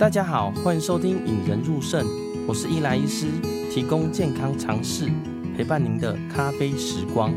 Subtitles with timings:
[0.00, 2.02] 大家好，欢迎收听《引人入胜》，
[2.48, 3.26] 我是伊莱医师，
[3.70, 5.04] 提供健康常识，
[5.54, 7.30] 陪伴您的咖啡时光。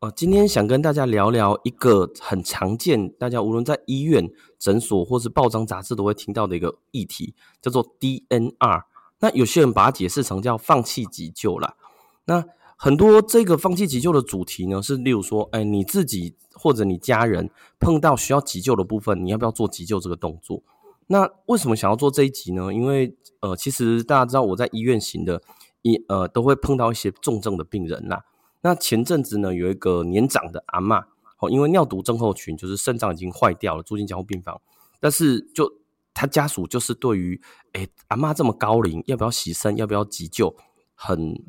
[0.00, 8.82] 呃，今天想跟大家聊聊一个很常见，大家无论在医院、诊所或是报章杂志都会听到的一个议题，叫做 DNR。
[9.20, 11.76] 那有些人把它解释成叫放弃急救啦。
[12.24, 12.44] 那
[12.80, 17.50] 很多这个放弃急救的主题呢，是例如说，哎，你自己或者你家人
[17.80, 20.62] 碰到需要急救的部分，你要不要做急救这个动作？
[21.08, 22.72] 那为什么想要做这一集呢？
[22.72, 25.42] 因为呃，其实大家知道我在医院型的，
[25.82, 28.24] 一呃都会碰到一些重症的病人啦。
[28.60, 31.02] 那前阵子呢，有一个年长的阿嬷，
[31.40, 34.60] 哦，因为尿毒症候群，就是肾脏已经坏掉了，住进加护病房。
[35.00, 35.80] 但是就
[36.14, 40.54] 他家属就是对于，哎，阿嬷这么高龄，要不要洗肾，要不要急救，
[40.94, 41.42] 很。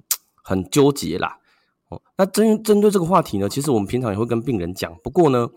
[0.50, 1.38] 很纠结啦，
[1.90, 5.48] 哦，那针针对这个话题呢，其实我们平常也会跟病人讲，不过呢，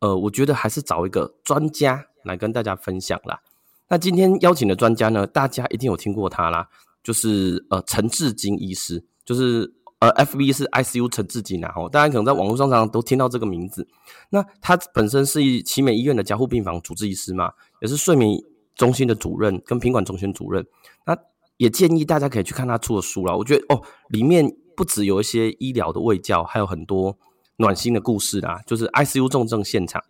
[0.00, 3.40] 呃，我觉得还是找一个专家来跟大家分享啦。
[3.88, 6.68] 那今天邀请的专家呢，大家一定有听过他啦，
[7.04, 13.86] 就是呃陈志金医师，就是呃 FB 是 ICU 陈志金啊，哦，大家可能在网络上常常都听到这个名字。
[14.30, 18.36] 那他本身是奇美医院的加护病房主治医师嘛，也是睡眠
[18.74, 20.66] 中心的主任跟品管中心主任。
[21.06, 21.16] 那
[21.60, 27.18] 也建议大家可以去看他出的书啦，我觉得哦，里面不只有一些医疗的卫教，还有很多
[27.58, 30.02] 暖心的故事啦，就是 ICU 重症现场。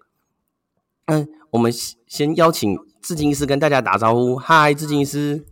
[1.06, 1.72] 嗯，我们
[2.06, 4.36] 先邀请志金医师跟大家打招呼。
[4.36, 5.44] 嗨，志金医师。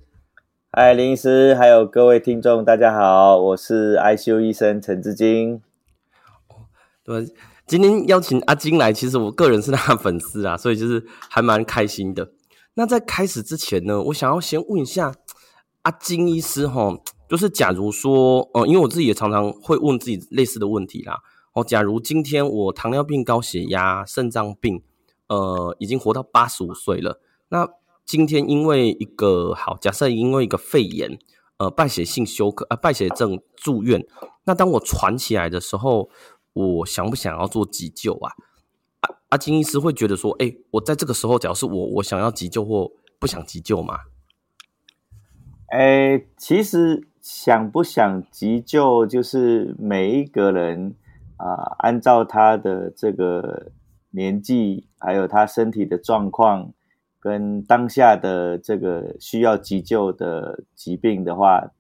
[0.71, 5.61] 嗨，林医师，还有各位听众，大家好，我是 ICU 医生陈志金。
[7.03, 7.27] 对，
[7.67, 12.31] 今天邀请阿金来，其实我个人是他的粉丝啊，所以就是还蛮开心的。
[12.75, 15.13] 那在开始之前呢，我想要先问一下。
[15.89, 21.23] 阿金医师哈，就是假如说，呃，因为我自己也常常会问自己类似的问题啦。
[21.55, 24.83] 哦，假如今天我糖尿病、高血压、肾脏病，
[25.29, 27.67] 呃，已经活到八十五岁了，那
[28.05, 31.19] 今天因为一个好，假设因为一个肺炎，
[31.57, 34.07] 呃，败血性休克，呃，败血症住院，
[34.45, 36.11] 那当我喘起来的时候，
[36.53, 38.33] 我想不想要做急救啊？
[39.01, 44.01] 阿阿金医师会觉得说，哎、我在这个时候，假如是我，我想要急救或不想急救吗？
[45.69, 50.95] 哎，其实想不想急救，就是每一个人
[51.37, 53.71] 啊、呃，按照他的这个
[54.11, 56.73] 年纪，还有他身体的状况，
[57.21, 61.71] 跟当下的这个需要急救的疾病的话，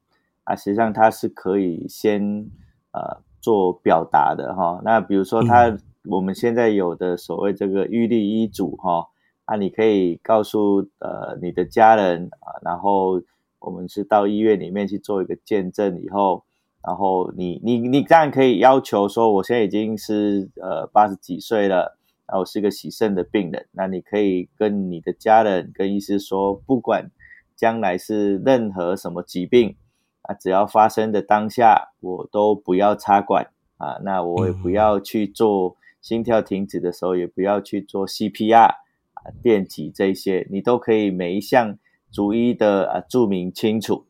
[0.44, 2.50] 啊，实际上他是可以先
[2.92, 4.82] 呃做表达的哈。
[4.84, 9.08] 那比如说他、嗯、我们现在有的所谓这个预立医嘱哈，
[9.46, 13.22] 啊，你可以告诉呃你的家人啊，然后。
[13.60, 16.44] 我们是到医院里面去做一个见证以后，
[16.86, 27.10] 然后你你你当然可以要求说，我现在已经是呃八十几岁了，然后我是一个洗肾的病人，那你可以跟你的家人跟医师说，不管
[27.56, 29.74] 将来是任何什么疾病
[30.22, 41.76] 啊，只要发生的当下，我都不要插管啊，那我也不要去做心跳停止的时候，也不要去做 CPR 啊，电击这些，你都可以每一项。
[42.10, 44.04] 逐一的啊注明清楚。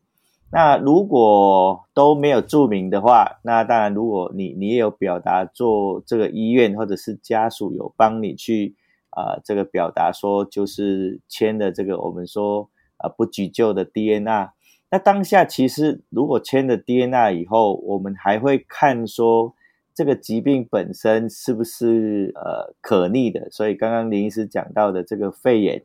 [0.51, 8.75] 那如果都没有注明的话，那当然，如果你你也有表达做这个医院或者是家属有帮你去
[9.11, 14.49] 啊这个表达说，就是签的这个我们说啊不急救的 DNA。
[14.91, 19.55] 那当下其实如果签了 DNA 以后，我们还会看说
[19.95, 23.51] 这个疾病本身是不是呃可逆的。
[23.51, 25.85] 所以刚刚林医师讲到的这个肺炎，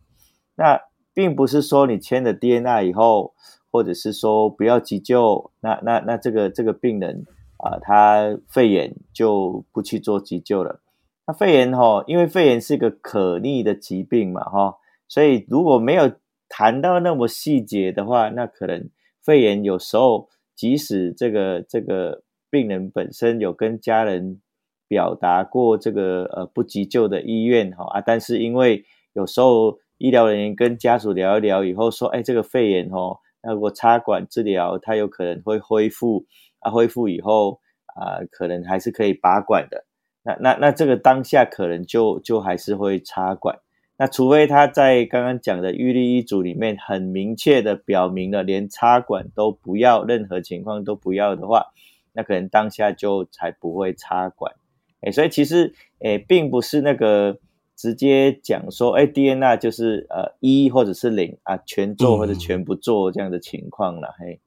[0.56, 0.80] 那。
[1.14, 3.36] 并不是说你签了 DNA 以后，
[3.72, 7.26] 或者是说不要急救，那那那这个这个病人
[7.58, 10.82] 啊，他肺炎就不去做急救了。
[11.28, 16.12] 那肺炎哈，因为肺炎是一个可逆的疾病嘛哈，所以如果没有
[16.50, 18.90] 谈到那么细节的话，那可能
[19.22, 24.42] 肺炎有时候即使这个这个病人本身有跟家人
[24.88, 28.84] 表达过这个呃不急救的意愿哈啊，但是因为
[29.14, 29.78] 有时候。
[30.04, 36.26] 医疗人员跟家属聊一聊以后说：“哎，这个肺炎哦，那如果插管治疗，它有可能会恢复
[36.60, 37.62] 啊，恢复以后
[37.96, 39.86] 啊，可能还是可以拔管的。
[40.22, 43.60] 那那那这个当下可能就就还是会插管。
[43.98, 51.68] 那除非他在刚刚讲的预立医嘱里面很明确的表明了，连插管都不要，任何情况都不要的话，
[52.12, 54.54] 那可能当下就才不会插管。
[55.00, 57.40] 哎，所以其实哎，并不是那个。”
[57.76, 64.42] 直接讲说，哎，DNA 就是呃一或者是零啊，全做或者全不做这样的情况了，嗯、嘿。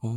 [0.00, 0.10] 哦，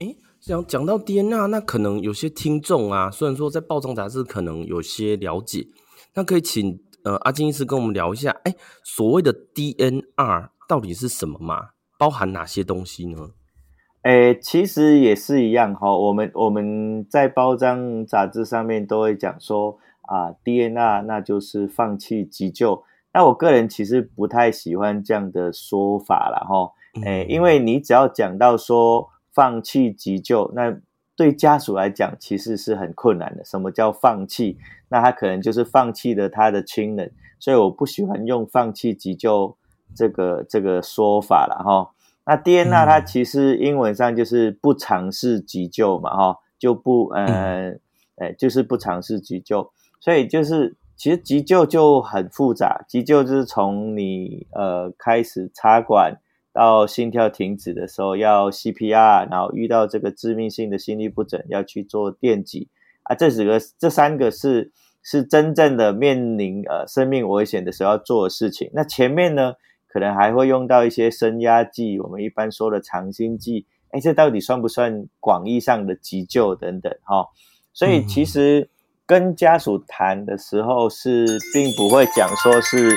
[0.00, 5.66] 诶，讲讲到 DNA，那可能有些听众啊，虽然说在报章杂志可能有些了解，
[6.14, 8.54] 那可以请呃阿金医师跟我们聊一下，诶，
[8.84, 10.02] 所谓的 DNA
[10.68, 11.70] 到底是什么嘛？
[11.98, 13.30] 包含哪些东西呢？
[14.02, 22.82] 诶，其实也是一样哈，我们我们在包装杂志上面都会讲说啊 DNA，那就是放弃急救。
[23.12, 26.72] 那我个人其实不太喜欢这样的说法了哈，
[27.04, 30.76] 诶，因为你只要讲到说放弃急救，那
[31.16, 33.42] 对家属来讲其实是很困难的。
[33.44, 34.58] 什么叫放弃？
[34.90, 39.56] 那他可能就是放弃了他的亲人，所以我不喜欢用放弃急救
[39.94, 41.90] 这个这个说法了哈。
[42.26, 47.78] 那 DNA 它其实英文上就是不尝试急救嘛哈，就不呃，
[48.16, 49.72] 诶，就是不尝试急救，
[50.06, 50.76] 所以就是。
[50.98, 56.22] 其实急救就很复杂，急救就是从你呃开始插管
[56.54, 62.70] 到心跳停止的时候要 CPR，然后遇到这个致命性的心律不整要去做电击
[63.02, 64.72] 啊，这几个这三个是
[65.02, 68.70] 是真正的面临呃生命危险的时候要做的事情。
[68.72, 69.52] 那前面呢
[69.86, 77.26] 可能还会用到一些升压剂，我们一般说的长心剂，哎，这到底算不算广义上的急救等等哈、
[77.74, 78.70] 所以其实。
[79.06, 82.90] 嗯跟家属谈的时候是并不会讲说是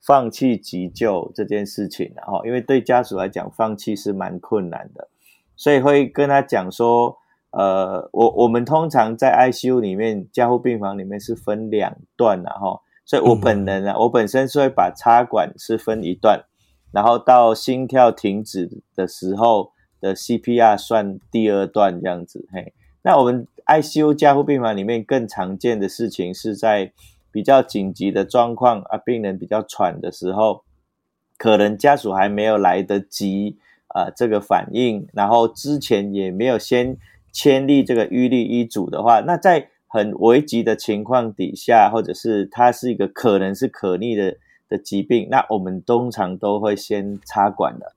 [0.00, 5.08] 放弃急救这件事情，然后因为对家属来讲放弃是蛮困难的，
[5.56, 7.18] 所以会跟他讲说，
[7.50, 16.44] 呃，我我们通常在 ICU 里面，加护病房里面是分两段的哈，所以我本人啊，我本身是会把插管是分一段，
[16.92, 22.72] 然后到心跳停止的时候的 CPR 算第二段这样子，嘿。
[23.06, 26.90] 那我们 ICU 加护病房里面更常见的事情是在
[27.30, 30.62] 比较紧急的状况啊，病人比较喘的时候，
[31.36, 33.58] 可能家属还没有来得及
[33.88, 36.96] 啊这个反应，然后之前也没有先
[37.30, 47.92] 签立这个预立医嘱的话，那在很危急的情况底下，或者是它是一个可能是可逆的的疾病，那我们通常都会先插管的。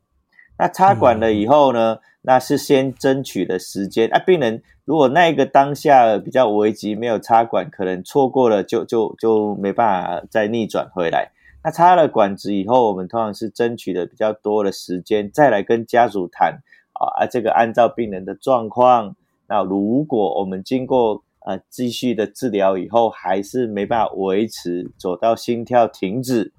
[0.60, 4.18] 那插管了以后呢，嗯、那是先争取的时间啊。
[4.18, 11.32] 病人如果那一个当下比较危急，没有插管，可能错过了就就就没办法再逆转回来。
[11.64, 16.60] 那插了管子以后，我们通常是争取的比较多的时间，再来跟家属谈
[16.94, 17.22] 啊。
[17.22, 19.16] 啊，这个按照病人的状况，
[19.48, 26.52] 那如果我们经过呃继续的治疗以后，还是没办法维持，走到心跳停止，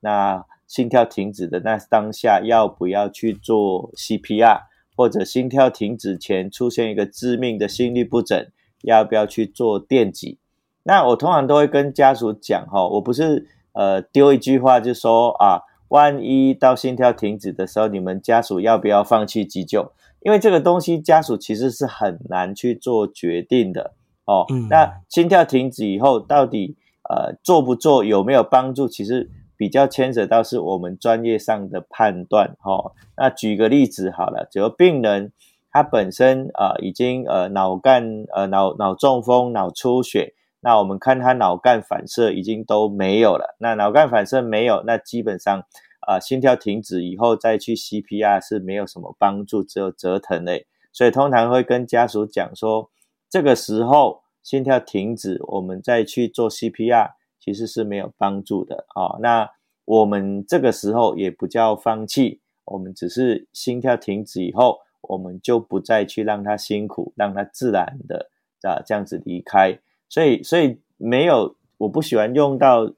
[0.00, 0.44] 那。
[0.70, 4.60] 心跳停止的那当下，要不要去做 CPR？
[4.96, 8.46] 或者心跳停止前出现一个致命的心律不整，
[8.82, 10.38] 要不要去做电击？
[10.84, 19.90] 那我通常都会跟家属讲哈，我不是呃丢一句话就说啊，万一到心跳停止的时候，你们家属要不要放弃急救？
[20.20, 23.94] 因为这个东西家属其实是很难去做决定的
[24.24, 24.44] 哦。
[24.50, 24.68] 嗯。
[24.68, 26.76] 那心跳停止以后，到底
[27.08, 28.86] 呃做不做有没有帮助？
[28.86, 29.28] 其实。
[29.60, 32.94] 比较牵扯到是我们专业上的判断，哈。
[33.18, 35.34] 那举个例子好了，就病人
[35.70, 43.54] 他本身呃已经呃脑干呃脑脑中风、脑出血，那我们看他脑干反射已经都没有了。
[43.58, 45.62] 那脑干反射没有，那基本上
[46.00, 50.66] 啊、心跳停止以后再去 CPR 是没有什么帮助，只有折腾类。
[50.90, 52.88] 所以通常会跟家属讲说，
[53.28, 57.10] 这个时候心跳停止，我们再去做 CPR。
[57.40, 59.18] 其实是没有帮助的啊、哦。
[59.20, 59.50] 那
[59.86, 68.30] 我们这个时候也不叫放弃，我们只是心跳停止以后，我们就不再去让他辛苦，让他自然的
[68.62, 69.76] 啊这样子离开。
[70.08, 72.92] 所以，所以没有，我不喜欢用到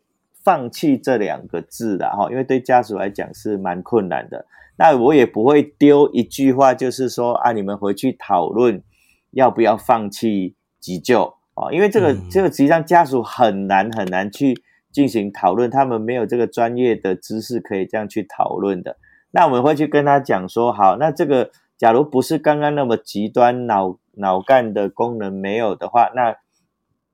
[0.44, 4.44] 放弃这两个字的哈，因为对家属来讲是蛮困难的。
[4.76, 8.82] 那我也不会丢一句话，就是说啊，你们回去讨论
[9.30, 11.34] 要不要放弃急救。
[11.62, 14.54] 哦，因为这个这个实际上家属很难很难去
[14.90, 18.97] 进行讨论，他们没有这个专业的知识可以这样去讨论的。
[19.31, 26.37] 那我们会去跟他讲说，好，那这个假如不是刚刚那么极端，脑脑干的功能没有的话，那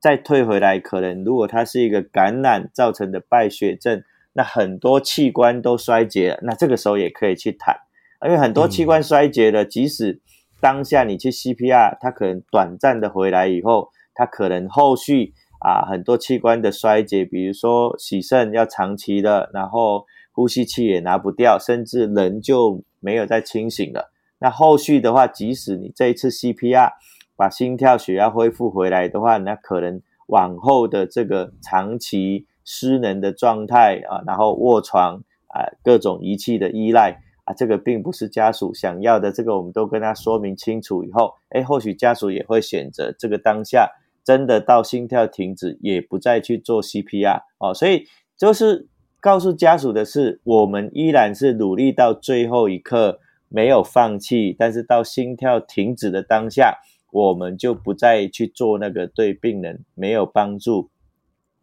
[0.01, 4.03] 再退回来，可能如果它是一个感染造成的败血症，
[4.33, 7.77] 那很多器官都衰竭了，那这个时候也可以去谈，
[8.25, 10.21] 因为很多器官衰竭了，即使
[10.61, 13.91] 当下你去 CPR，它可能短暂的回来以后。
[14.19, 24.13] 它可能后续啊很多器官的衰竭，比如说洗肾要长期的，然后呼吸器也拿不掉，甚至人就没有再清醒了。
[24.41, 26.91] 那后续的话，即使你这一次 CPR
[27.37, 35.23] 把心跳血压恢复回来的话，那可能往后的这个长期失能的状态啊，然后卧床
[35.55, 43.89] 啊，各种仪器的依赖啊，这个并不是家属想要的，这个我们都跟他说明清楚以后，诶，或许家属也会选择这个当下
[44.29, 48.05] 真的到心跳停止，也不再去做 CPR 哦，所以
[48.37, 48.87] 就是
[49.23, 56.75] 告诉家属的是，我们依然是努力到最后一刻，没有放弃，但是到心跳停止的当下，
[57.11, 60.91] 我们就不再去做那个对病人没有帮助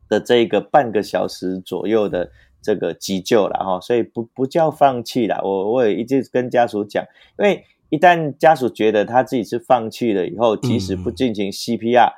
[0.10, 2.32] 的这个半个小时左右的。
[2.66, 5.40] 这个急救了哈，所以不不叫放弃了。
[5.44, 7.06] 我我也一直跟家属讲，
[7.38, 12.12] 因为一旦家属觉得他自己是放弃了以后，即使不进行 CPR，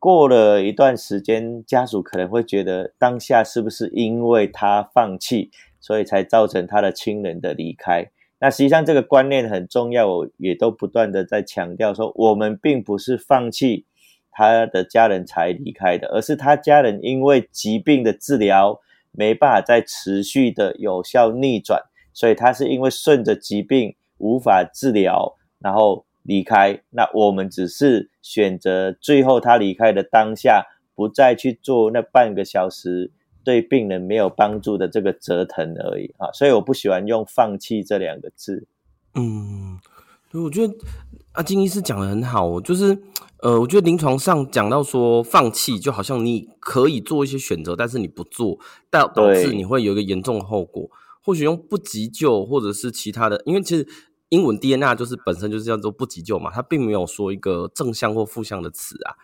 [0.00, 8.10] 过了一段时间，家属可能会觉得当下是不是因为他放弃，所以才造成他的亲人的离开？
[8.40, 13.86] 那实际上这个观念很重要，我也都不断的在强调说，我们并不是放弃
[14.32, 18.80] 他的家人才离开的，而是他家人因为疾病的治疗。
[19.12, 26.82] 没办法再持续的有效逆转，所以他是因为顺着疾病无法治疗，然后离开。
[26.90, 33.10] 那我们只是选择最后他离开的当下，不再去做那半个小时
[33.42, 36.30] 对病人没有帮助的这个折腾而已啊。
[36.32, 38.66] 所以我不喜欢用放弃这两个字。
[39.14, 39.78] 嗯，
[40.32, 40.74] 我觉得
[41.32, 42.98] 阿金医师讲的很好，就是。
[43.42, 48.58] 呃，我觉得临床上讲到说放弃，就好像你可以做一些选择，但是你不做，
[48.90, 50.90] 导导致你会有一个严重的后果。
[51.24, 53.88] 或许用不急救或者是其他的，因为其实
[54.30, 59.14] 英文 DNR 就是本身就是叫做不急救嘛，它并没有说一个正向或负向的词啊。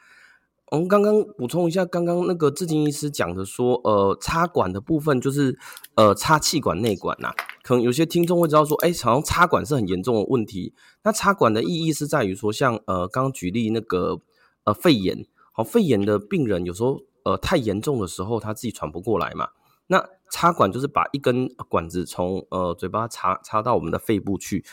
[0.73, 5.57] 我们刚刚补充一下，刚刚那个志金医师讲的说，呃，插管的部分就是
[5.95, 7.33] 呃插气管内管呐、
[7.63, 10.75] 可能有些听众会知道说，哎，好像插管是很严重的问题。
[11.05, 14.21] 那插管的意义是在于说，像呃刚刚举例那个
[14.65, 19.51] 呃肺炎，好，肺炎的病人有时候呃太严重的时候，他自己喘不过来嘛，
[19.87, 24.65] 那插管就是把一根管子从呃嘴巴插插到我们的肺部去，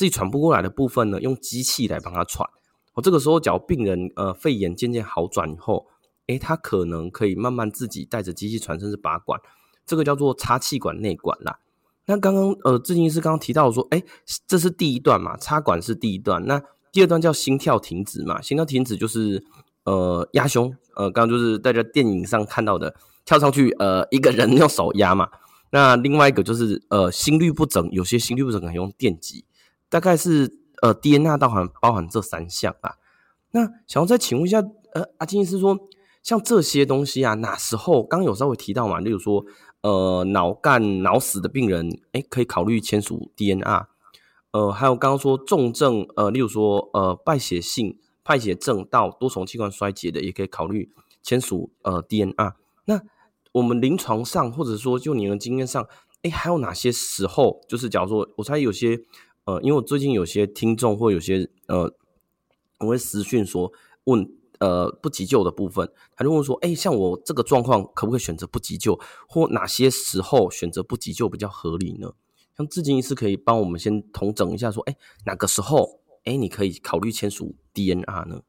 [0.00, 2.48] 自己喘不过来的部分呢，用机器来帮他喘。
[2.94, 5.88] 我这个时候，假如病人呃肺炎渐渐好转以后，
[6.26, 9.38] 诶，他可能可以慢慢自己带着机器传，甚至拔管，
[9.84, 11.58] 这个叫做插气管内管啦。
[12.06, 14.02] 那刚刚呃志金医师刚刚提到说，诶，
[14.46, 19.44] 这是第一段嘛，插管是第一段，那第二段叫心跳停止嘛，心跳停止就是
[19.84, 25.28] 呃压胸，呃刚刚就是大家电影上看到的跳上去，呃一个人用手压嘛。
[25.72, 29.44] 那另外一个就是呃心律不整，有些心律不整可能用电击，
[29.90, 30.58] 大概是。
[30.82, 32.94] 呃，DNR 包含包含这三项啊。
[33.50, 34.62] 那想要再请问一下，
[34.94, 35.78] 呃，阿金医师说，
[36.22, 38.98] 像这些东西啊，哪时候刚刚有稍微提到嘛？
[38.98, 39.44] 例如说，
[39.82, 43.88] 呃，脑干脑死的病人，诶，可以考虑签署 DNR。
[44.52, 50.90] 呃，还有刚刚说重症，呃，例如说，呃，败血性败血症到多重器官衰竭的，也可以考虑
[51.22, 52.54] 签署呃 DNR。
[52.86, 53.02] 那
[53.52, 55.86] 我们临床上，或者说就你的经验上，
[56.22, 57.60] 诶，还有哪些时候？
[57.68, 59.04] 就是假如说，我猜有些。
[59.50, 61.92] 呃，因为我最近有些听众或有些呃，
[62.78, 63.72] 我会私讯说
[64.04, 64.28] 问
[64.58, 72.12] 呃不急救的部分，他就问说，哎，像我这个状况可不可以选择不急救，或哪些时候选择不急救比较合理呢？
[72.56, 78.42] 像志金医师可以帮我们先统整一下，说，哎，哪个时候，哎，你可以考虑签署 DNR 呢？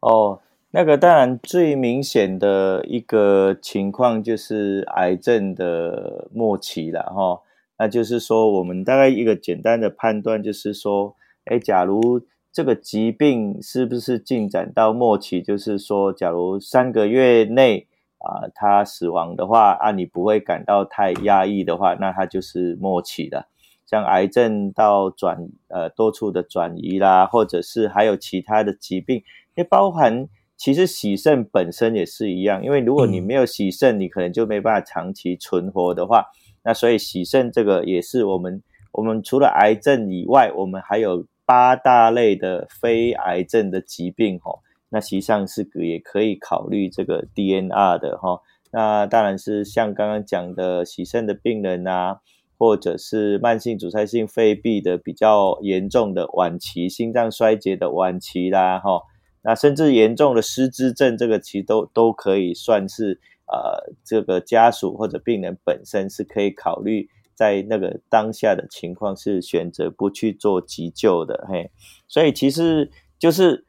[0.00, 0.40] 哦，
[0.72, 7.40] 那个当然最明显的一个情况就是癌症的末期了，哈。
[7.82, 12.20] 那就是说，我们大概一个简单的判断就是说，哎，假如
[12.52, 23.48] 这个疾病是不是进展到末期，就是说，假如三个月内啊，他死亡的话，啊，你不会感到太压抑的话，那他就是末期的。
[23.84, 29.24] 像癌症到转呃多处的转移啦，或者是还有其他的疾病，
[29.56, 36.26] 也包含其实洗肾本身也是一样，因为如果你没有洗肾，你可能就没办法长期存活的话。
[36.64, 44.60] 那所以洗肾这个也是我们，我们除了癌症以外，我们还有八大类的非癌症的疾病吼。
[44.88, 48.38] 那实际上是也可以考虑这个 DNR 的哈。
[48.70, 52.20] 那当然是像刚刚讲的洗肾的病人啊，
[52.56, 59.02] 或者是慢性阻塞性肺壁的比较严重的晚期心脏衰竭的晚期啦哈。
[59.42, 63.20] 那甚至严重的失智症，这个其实都都可以算是。
[63.52, 71.70] 呃，这个家属或者病人本身是可以考虑在那个当下的情况是选择不去做急救的，嘿，
[72.08, 73.66] 所以其实就是，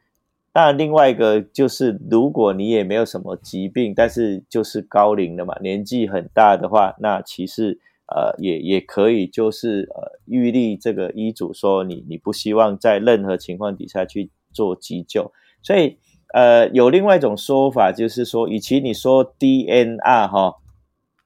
[0.54, 15.30] 当然另外一个就是，如果你也没有什么疾病，但是就是高龄的嘛，年纪很大的话，那其实呃也也可以就是呃预立这个医嘱说你你不希望在任何情况底下去做急救，
[15.62, 15.98] 所以。
[16.34, 20.56] 呃，有另外一种说法，就是说，与其你说 DNR 哈，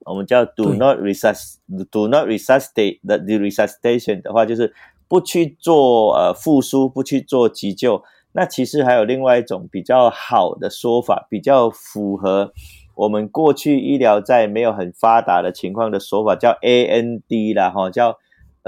[0.05, 4.75] 我们叫 do not resuscitate，do not resuscitate the resuscitation 的话，就是
[5.09, 8.03] 不去做呃复苏，不去做急救。
[8.33, 12.53] 那其实还有另外一种比较好的说法，比较符合
[12.95, 18.19] 我们过去医疗在没有很发达的情况的说法，叫 AND 啦，哈，叫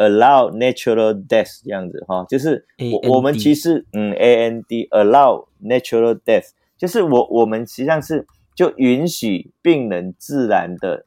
[0.01, 8.27] allow natural death 这样子，哈，就是我我们其实嗯 AND allow natural death，就是我我们实际上是
[8.57, 11.05] 就允许病人自然的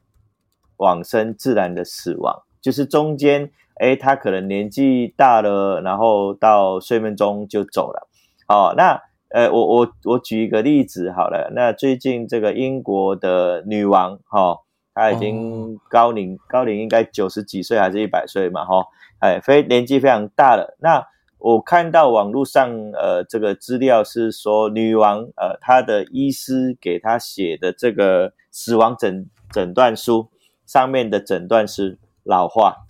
[0.76, 8.08] 往生，自然的死亡，就是中间诶他可能年纪大了，然后到睡梦中就走了。
[8.46, 11.50] 哦，那呃，我我我举一个例子好了。
[11.56, 14.58] 那最近这个英国的女王，哈、哦，
[14.94, 18.86] 她已经高龄，哦、高龄应该九十几岁还是一百岁嘛，哈、哦，
[19.18, 20.76] 哎，非年纪非常大了。
[20.80, 21.06] 那
[21.38, 30.28] 我看到网络上呃这个资料是说，女王呃她的医师给她写的这个死亡诊诊断书
[30.64, 32.84] 上面的诊断是老化，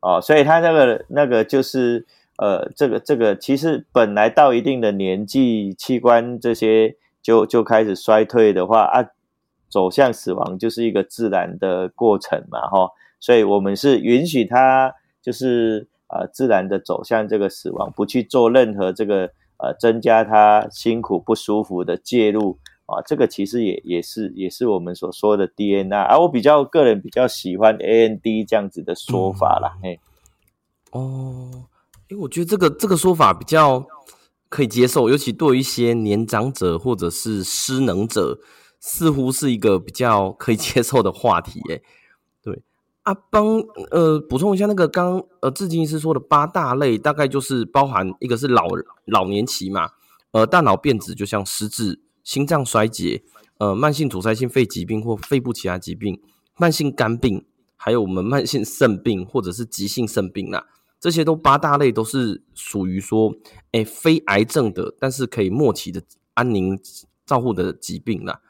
[0.00, 2.06] 哦，所以她那个那个就是。
[2.40, 9.04] 呃，这个这个其实本来到一定的年纪，器官这些就就开始衰退的话啊，
[9.68, 30.00] 走向死亡就是一个自然的过程嘛，哈，所以我们是允许他就是呃自然的走向这个死亡，不去做任何这个呃增加他辛苦不舒服的介入啊，这个其实也也是也是我们所说的 DNA 啊，我比较个人比较喜欢 AND 这样子的说法啦，嘿，
[30.92, 31.66] 哦。
[32.10, 33.84] 因为我觉得这个这个说法比较
[34.48, 38.38] 可以接受，尤其对于一些年长者或者是失能者，
[38.80, 41.60] 似乎是一个比较可以 接受的话题。
[41.68, 41.82] 诶，
[42.42, 42.62] 对，
[43.02, 48.66] 阿邦，呃，补充一下，那个刚呃至今是说的八大类，大概就是包含一个是老
[49.04, 49.90] 老年期嘛，
[50.32, 53.22] 呃，大脑变质，就像失智、心脏衰竭、
[53.58, 56.20] 呃，慢性阻塞性肺疾病或肺部其他疾病、
[56.58, 57.44] 慢性肝病，
[57.76, 60.66] 还有我们慢性肾病或者是急性肾病啦。
[61.00, 63.32] 这些都八大类都是属于说，
[63.70, 66.02] 诶，非癌症的，但是可以末期的
[66.34, 66.76] 安宁
[67.24, 68.40] 照护的疾病啦。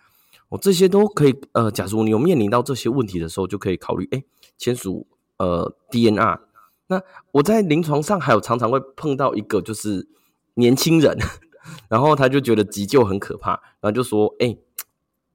[0.48, 4.24] 哦，这些都可以，呃，假如你有面临到这些问题的时候，就可以考虑，诶，
[4.56, 5.06] 签署
[5.38, 6.40] 呃 DNR。
[6.86, 10.08] 那我在临床上还有常常会碰到一个，就是
[10.54, 11.18] 年轻人，
[11.90, 14.58] 然后他就觉得急救很可怕，然后就说，诶，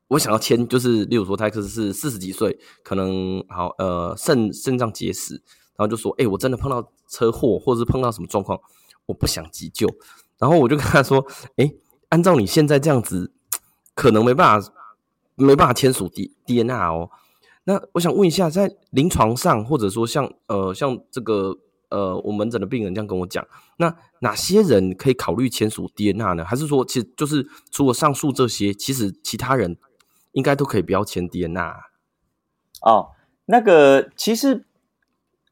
[0.07, 5.41] 我想要签，就是例如说他可是四十几岁，可能好，呃，肾肾脏结石。
[5.75, 8.59] 然后就说：“哎、我真的碰到车祸，或者是碰到什么状况，
[9.07, 9.89] 我不想急救。”
[10.37, 11.25] 然后我就跟他说
[11.57, 11.73] ：“哎、
[12.09, 13.33] 按照你现在这样子，
[13.95, 14.71] 可能没办法，
[15.35, 17.09] 没办法签署 D DNR 哦。
[17.65, 21.57] 那我想问一下，在临床上，或者说像呃像这个
[21.89, 23.45] 呃我门诊的病人这样跟我讲，
[23.77, 26.43] 那哪些人可以考虑签署 DNR 呢？
[26.43, 29.77] 还是说，其实就是除了上述这些，其实其他人
[30.33, 31.73] 应该都可以不要签 DNR？
[32.81, 33.09] 哦，
[33.45, 34.65] 那个其实。”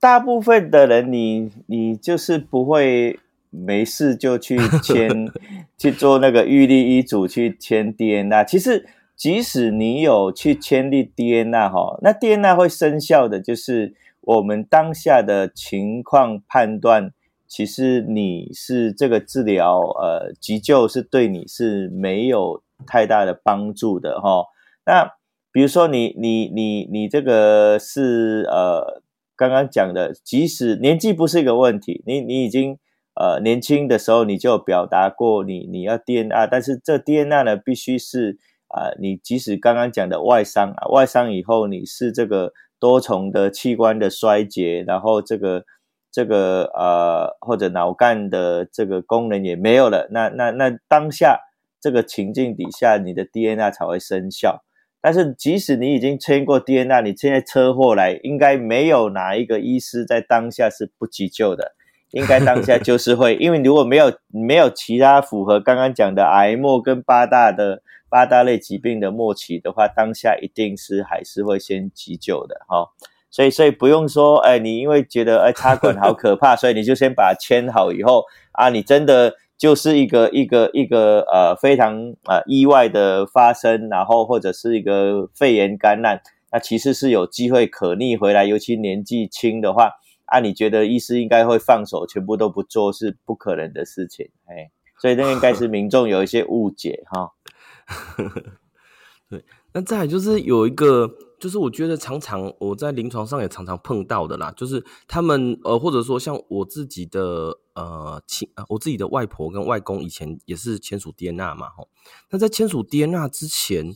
[0.01, 3.19] 大部分的人你，你你就是不会
[3.51, 5.31] 没事就去 签
[5.77, 8.43] 去做那个预立医嘱去签 DNR。
[8.43, 8.89] 其实，
[9.21, 17.13] 即使你有去签立 DNA 哈，那 DNA 会生效的，就是我们当下的情况判断，
[17.47, 24.45] 其实你是这个治疗呃急救是对你是没有太大的帮助的哈。
[24.87, 25.11] 那
[25.51, 29.03] 比如说你你你你这个是呃。
[29.37, 32.77] 刚刚讲的，即使年纪不是一个问题，你你已经
[33.15, 38.37] 呃年轻的时候你就表达过你你要 DNA，但是这 DNA 呢必须是
[38.73, 45.63] 啊、你即使刚刚讲的外伤啊，外伤以后你是这个多重的器官的衰竭，然后这个
[46.11, 51.39] 这个呃或者脑干的这个功能也没有了，那那那当下
[51.79, 54.63] 这个情境底下，你的 DNA 才会生效。
[55.03, 61.73] 但是，即使你已经签过 DNA，你现在车祸来，应该没有哪一个医师在当下是不急救的，
[62.11, 72.87] 应该当下 就是会，因为如果没有没有其他符合刚刚讲的癌末跟八大的八大类疾病的末期的话，当下一定是还是会先急救的哈。
[73.29, 79.35] 所以，所以不用说，哎，你因为觉得哎插管好可怕， 所以你就先把它签好以后啊，你真的。
[79.61, 86.19] 就是一个一个一个呃非常呃意外的发生，然后或者是一个肺炎感染，
[86.51, 89.91] 那其实是有机会可逆回来，尤其年纪轻的话，
[90.31, 97.31] 啊，你觉得医师应该会放手全部都不做是不可能的事情，哎，所以那应该是民众有一些误解哈。
[99.29, 101.09] 对，那再就是有一个。
[101.41, 111.89] 就是我觉得常常我在临床上也常常碰到的啦，就是他们呃或者说像我自己的呃亲我自己的外婆跟外公以前也是签署 D N A 嘛吼，
[112.29, 113.95] 那在签署 D N A 之前，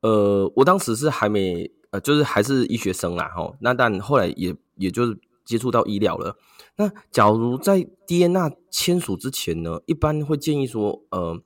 [0.00, 3.54] 呃我当时是还没呃，就是还是医学生啦，吼。
[3.60, 5.18] 那但后来也也就是
[5.52, 6.38] 接触到医疗了。
[6.76, 11.38] 那假如在 DNA 签署之前呢，一般会建议说，呃，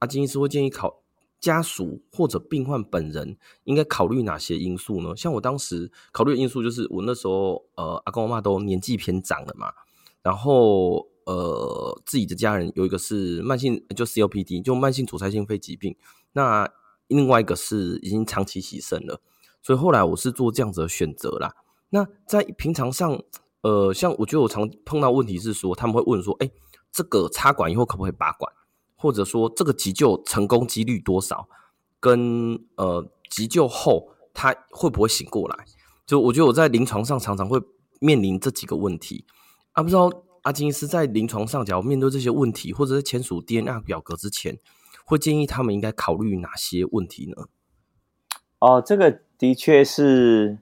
[0.00, 1.02] 阿金医师会建议考
[1.40, 5.16] 家属或者病患本人应该考虑哪些因素呢？
[5.16, 9.72] 像我当时考虑的因素就是，我那时候呃，阿公阿妈都年纪偏长了嘛，
[10.22, 15.96] 然后呃，自己的家人有一个是慢性就 COPD，就慢性阻塞性肺疾病，
[16.34, 16.70] 那
[17.06, 19.22] 另外一个是已经长期洗肾了，
[19.62, 21.54] 所以后来我是做这样子的选择啦。
[21.90, 23.22] 那在平常上。
[23.62, 26.48] 呃，像我觉得我常碰到问题是说，他们会问说，哎，
[26.92, 28.50] 这个插管以后可不可以拔管？
[28.94, 31.48] 或者说这个急救成功几率多少？
[31.98, 35.64] 跟呃急救后他会不会醒过来？
[36.06, 37.60] 就我觉得我在临床上常常会
[37.98, 39.24] 面临这几个问题
[39.72, 40.08] 啊，不知道
[40.42, 44.56] 阿金是在临床上，假如面对这些问题，或者在签署 DNR 表格之前，
[45.04, 47.48] 会建议他们应该考虑哪些问题呢？
[48.60, 50.60] 哦，这个的确是。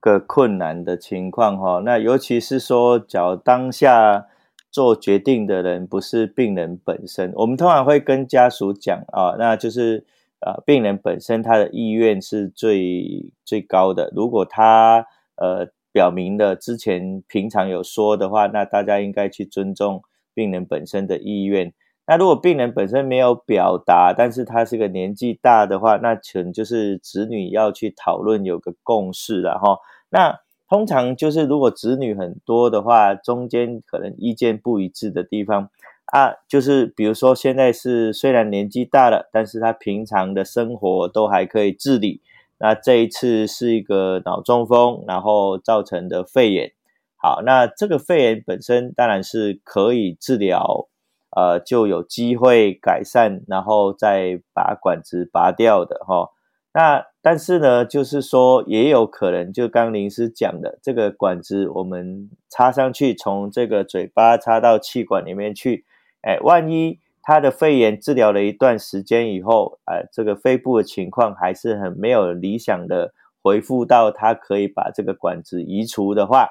[0.00, 4.26] 个困难的情况哈，那尤其是说，假如当下
[4.70, 10.04] 做决定的人不是病人本身，我们通常会跟家属讲啊，那就是
[10.40, 14.12] 呃，病人本身他的意愿是最最高的。
[14.14, 15.04] 如果他
[15.36, 21.72] 呃表明了之前平常有说的话，那大家应该去尊重病人本身的意愿。
[22.08, 29.78] 那如果病人本身没有表达，但是他是个年纪大的话，那可能就是子女要去讨论有个共识了哈。
[30.08, 30.40] 那
[30.70, 35.68] 通常就是如果子女很多的话，中间可能意见不一致的地方
[36.06, 42.22] 啊，就是比如说现在是虽然年纪大了，但是他平常的生活都还可以自理。
[42.58, 46.72] 那这一次是一个脑中风，然后造成的肺炎。
[47.16, 50.88] 好，那这个肺炎本身当然是可以治疗。
[51.36, 56.30] 呃，就有机会改善，然后再把管子拔掉的哈。
[56.72, 65.84] 那但是呢，就是说也有可能，就刚林师讲的，这个管子我们插上去，从这个嘴巴插到气管里面去，
[66.22, 73.12] 哎，万一他的肺炎治疗了一段时间以后，呃，这个肺部的情况还是很没有理想的
[73.42, 76.48] 恢复到他可以把这个管子移除的话，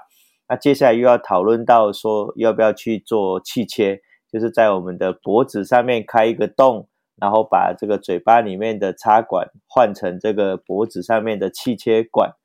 [0.49, 4.01] 那接下来又要讨论到说要不要去做气切。
[4.31, 12.35] 就是在我们的脖子上面开一个洞，然后把这个嘴巴里面的插管换成这个脖子上面的气切管。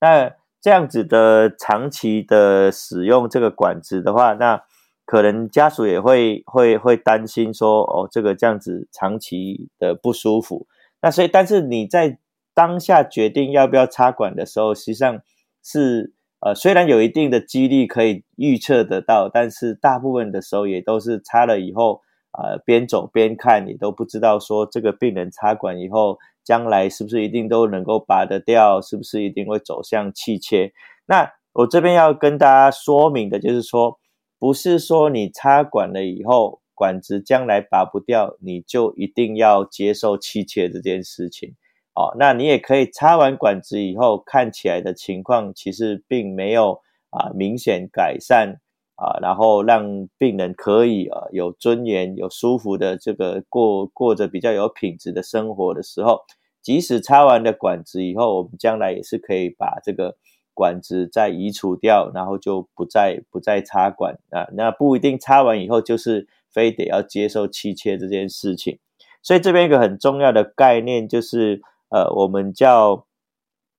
[0.00, 4.62] 那这样子的长期的使用这个管子的话，那
[5.06, 10.66] 可能家属也会会会担心说，哦，这个这样子长期的不舒服。
[11.00, 12.18] 那所以，但是你在
[12.52, 15.20] 当下决定要不要插管的时候，实际上
[15.62, 16.12] 是。
[16.40, 22.00] 呃，虽然有一定的几率可以预测得到，但是大部分的时候也都是插了以后，
[22.32, 30.72] 呃，边走边看，你都不知道说这个病人插管以后，将来是不是一定都能够拔得掉，是不是一定会走向气切。
[31.06, 33.98] 那我这边要跟大家说明的就是说，
[34.38, 41.54] 不是说你插管了以后，管子将来拔不掉，你就一定要接受气切这件事情。
[41.92, 48.60] 哦，那你也可以插完管子以后，看起来的情况其实并没有啊明显改善
[48.94, 56.20] 啊，然后让病人可以啊有尊严、有舒服的这个过过着比较有品质的生活的时候，
[56.62, 60.16] 即使插完的管子以后，我们将来也是可以把这个
[60.54, 64.46] 管子再移除掉，然后就不再不再插管啊。
[64.54, 68.78] 那不一定插完以后就是非得要接受气切这件事情。
[69.22, 71.60] 所以这边一个很重要的概念就是。
[71.90, 73.04] 呃，我们叫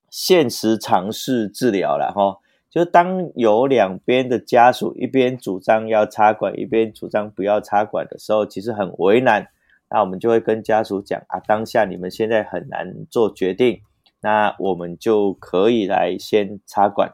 [0.10, 9.48] 现实尝试治疗了哈，就当有两边的家属一边主张要插管，一边主张不要插管的时候，其实很为难。
[9.90, 13.82] 那我们就会跟家属讲啊，当下你们现在很难做决定，
[14.22, 17.14] 那我们就可以来先插管。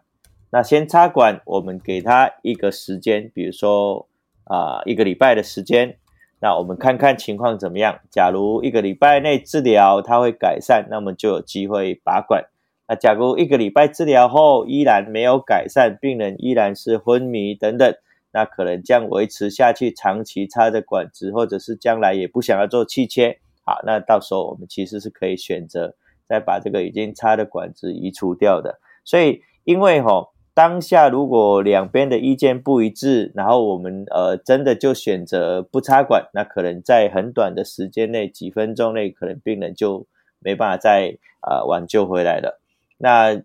[0.49, 4.07] 那先插管，我们给他一个时间，比如说
[4.45, 5.97] 啊，一个礼拜的时间。
[6.39, 7.99] 那我们看看情况怎么样。
[8.11, 12.45] 假如一个礼拜内治疗它会改善，那么就有机会拔管。
[12.87, 17.93] 那假如一个礼拜治疗后依然没有改善，病人依然是昏迷等等，
[18.31, 25.95] 那可能将维持下去，长期插着管子，或者是将来也不想要做气切，好，那到时候我们其实是可以选择
[26.27, 28.79] 再把这个已经插的管子移除掉的。
[29.03, 30.29] 所以，因为吼。
[30.57, 40.07] 当下如果两边的意见不一致，然后我们呃真的就选择不插管，那可能在很短的时间内，几分钟内，可能病人就
[40.39, 42.59] 没办法再呃挽救回来了。
[42.97, 43.39] 那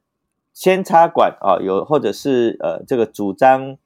[0.54, 3.76] 先插管啊，有或者是呃这个主张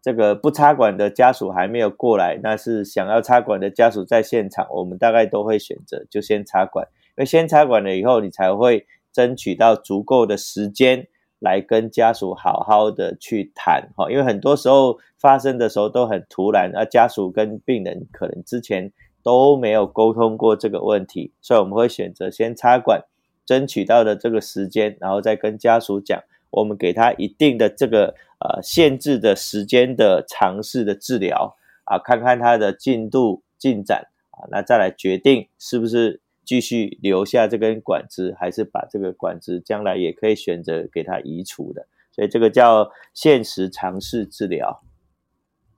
[0.00, 8.86] 这个不插管的家属还没有过来，那是想要插管的家属在现场，我们大概都会选择就先插管，因为先插管了以后，你才会。
[9.12, 11.06] 争取到足够的时间
[11.38, 18.90] 来跟家属好好的去谈哈，因为很多时候发生的时候都很突然，而家属跟病人可能之前
[19.22, 23.02] 都没有沟通过这个问题，所以我们会选择先插管，
[23.44, 36.20] 争取到的这个时间，然后再跟家属讲，我们给他一定的这个呃限制的时间的尝试的治疗啊，看看他的进度进展啊，那再来决定是不是。
[36.46, 44.80] 继续留下这根管子，还是把这个管子将来也可以选择给它移除的，所以这个叫限时尝试治疗。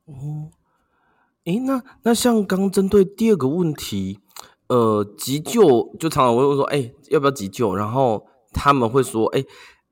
[0.04, 0.52] 哦，
[1.44, 4.20] 诶，那那像刚针对第二个问题，
[4.68, 7.74] 呃，急救就常常会说，诶，要不要急救？
[7.74, 9.46] 然后他们会说，诶，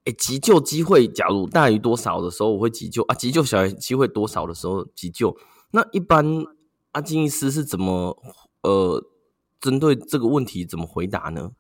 [0.05, 5.35] 诶，急救机会假如大于多少的时候我会急救啊，急救小于机会多少的时候急救。
[5.71, 6.45] 那一般
[6.93, 8.23] 阿金医师是怎么
[8.63, 9.03] 呃？
[9.67, 11.51] 针对这个问题怎么回答呢？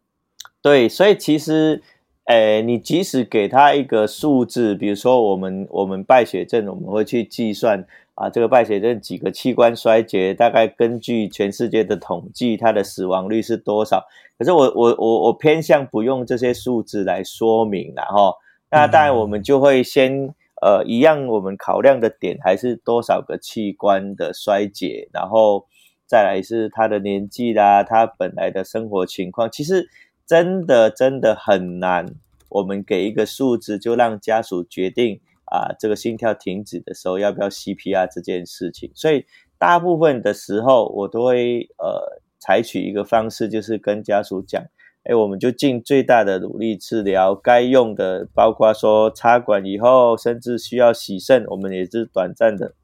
[0.62, 1.82] 对，所以其实，
[2.26, 14.04] 诶、欸，你即使给他一个数字，比如说我们我们败血症，我们会去计算啊，这个败血症几个器官衰竭，大概根据全世界的统计，它的死亡率是多少？
[14.38, 18.34] 可是我我我我偏向不用这些数字来说明了哈。
[18.70, 25.66] 那当然，我们就会先呃，一样，我们考量的点还是多少个器官的衰竭，然后。
[26.06, 29.88] 再来是他的年纪啦，他本来的生活情况，其实
[30.24, 32.06] 真的真的很难。
[32.48, 38.90] 我们给一个数字，就让家属决定啊，这个心跳停止的时候要不要 CPR 这件事情。
[38.94, 39.26] 所以
[39.58, 44.62] 大部分的时候，我都会呃采取一个方式，就是跟家属讲，
[45.02, 52.74] 哎，我们就尽最大的努力治疗，该用的，包括说插管以后，甚至需要洗肾，我们也是短暂的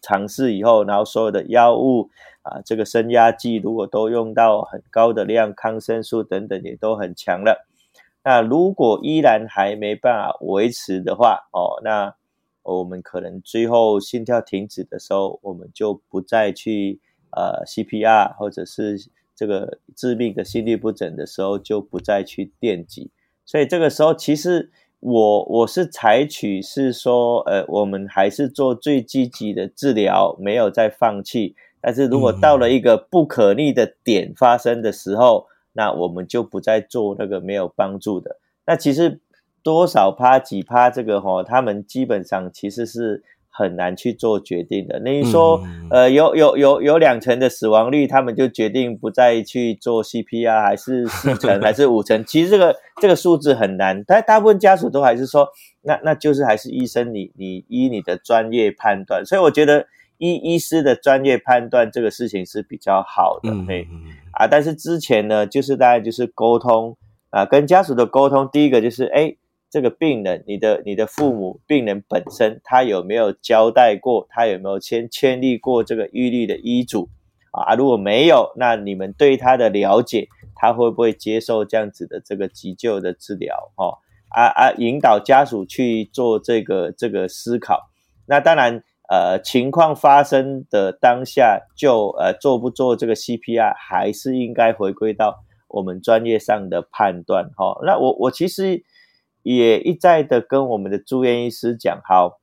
[0.00, 2.08] 尝试以后，然后所有的药物。
[2.42, 7.66] 啊，这个升压剂如果都用到很高的量，抗生素等等也都很强了。
[8.24, 12.14] 那如果依然还没办法维持的话，哦，那
[12.62, 17.00] 我们可能最后心跳停止的时候，我们就不再去
[17.30, 23.10] 呃 CPR，或者是这个致命的心律不整的时候就不再去电击。
[23.44, 31.56] 所以这个时候，其实我我是采取是说，呃，我们还是做最积极的治疗，没有再放弃。
[31.82, 38.36] 但是如果到了一个不可逆的点发生的时候，嗯、那我们就不再做那个没有帮助的。
[38.66, 39.20] 那其实
[39.64, 45.00] 多少趴几趴这个齁，他们基本上其实是很难去做决定的。
[45.04, 52.24] 那你说，嗯、呃，有有有有两成的死亡率，他们就决定不再去做 CPR，还是四成 还是五成？
[52.24, 55.48] 其实这个这个数字很难，但大部分家属都还是说，
[55.82, 59.26] 那那就是还是医生你你依你的专业判断。
[59.26, 59.86] 所以我觉得。
[60.22, 66.96] 医医师的专业判断这个事情是比较好的，嘿、嗯，啊，但是之前呢，就是大概就是沟通
[67.30, 69.34] 啊，跟家属的沟通，第一个就是，哎，
[69.68, 77.08] 这个病人，你的你的父母，病人本身他有没有交代过，他有没有签签立过这个预立的医嘱
[77.50, 77.74] 啊？
[77.74, 83.72] 如果没有，那你们对他的了解，他会不会接受这样子的这个急救的治疗？
[83.74, 87.90] 哦，啊啊，引导家属去做这个这个思考，
[88.26, 88.84] 那当然。
[89.12, 97.78] 呃，情况发生的当下就呃做不做这个 CPR，还是应该回归到我们专业上的判断哈。
[97.84, 98.82] 那我我其实
[99.42, 102.40] 也一再的跟我们的住院医师讲，好，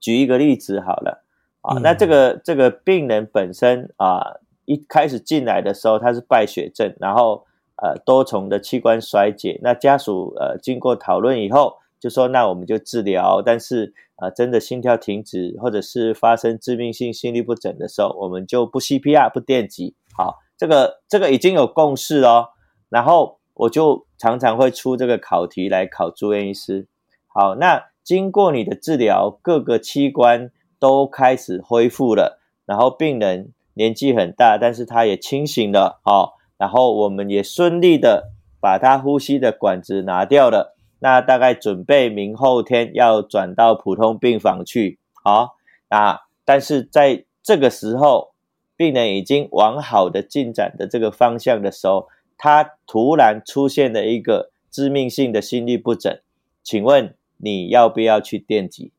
[0.00, 1.22] 举一个例子好了
[1.60, 1.76] 啊。
[1.82, 7.44] 那这个这个病人本身啊，一开始进来的时候他是败血症，然后
[7.76, 11.81] 呃多重的器官衰竭，那家属呃经过讨论以后。
[12.02, 19.94] 就说那我们就治疗，但是啊、呃，真的心跳停止或者是发生致命性心律不整的时候，我们就不 CPR 不电击。
[20.18, 22.48] 好，这个这个已经有共识哦。
[22.88, 26.88] 然后我就常常会出这个考题来考住院医师。
[27.28, 36.00] 好，那经过你的治疗，各个器官都开始恢复了，然后病人年纪很大，但是他也清醒了。
[36.02, 40.74] 好，然后我们也顺利的把他呼吸的管子拿掉了。
[41.04, 45.56] 那大概准备明后天要转到普通病房去，好
[45.88, 48.34] 啊，但是在这个时候，
[48.76, 52.06] 病人已经往好的进展的这个方向的时候，
[52.38, 56.20] 他突然出现了一个致命性的心律不整，
[56.62, 58.92] 请问你要不要去电击？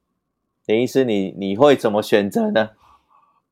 [0.66, 2.72] 林医师，你你会怎么选择呢？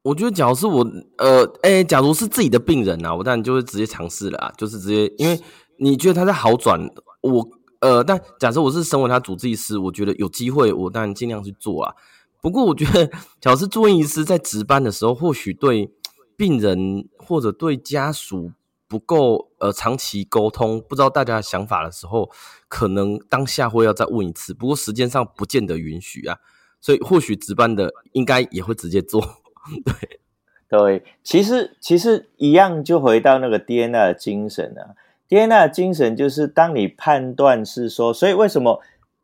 [0.01, 0.85] 我觉得，假如是我，
[1.19, 5.39] 呃，哎，假如是自己的病人啊，我当然就会直接尝试了啊，就是直接，因为
[5.77, 6.77] 你觉得他在好转，
[7.21, 7.47] 我。
[7.81, 11.93] 呃，但假设我是身为他主治医师，我觉得有机会，我当然尽量去做啊。
[12.39, 15.91] 不过，我觉得，假设住院医师在值班的时候，或许对
[16.35, 18.51] 病人或者对家属
[18.87, 22.31] 不够呃长期沟通，不知道大家的想法的时候，
[22.67, 26.37] 可能当下会要再问一次，不过时间上不见得允许啊，
[26.79, 29.21] 所以或许值班的应该也会直接做。
[29.85, 30.19] 对
[30.67, 34.95] 对，其实其实一样，就回到那个 DNA 的精神啊
[35.31, 38.79] ，DNR 的精神就是当你判断是说，所以为什么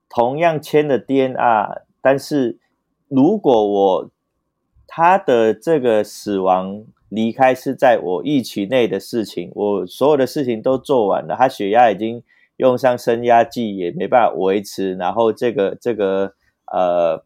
[0.09, 2.57] 同样签的 DNR，但是
[3.07, 4.09] 如果我
[4.87, 6.85] 他的这个死亡。
[7.09, 12.21] 离开是在我预期内的事情，我所有的事情都做完了，他血压已经
[12.57, 16.33] 用上升压剂，也没办法维持，然后这个这个
[16.69, 17.23] 呃，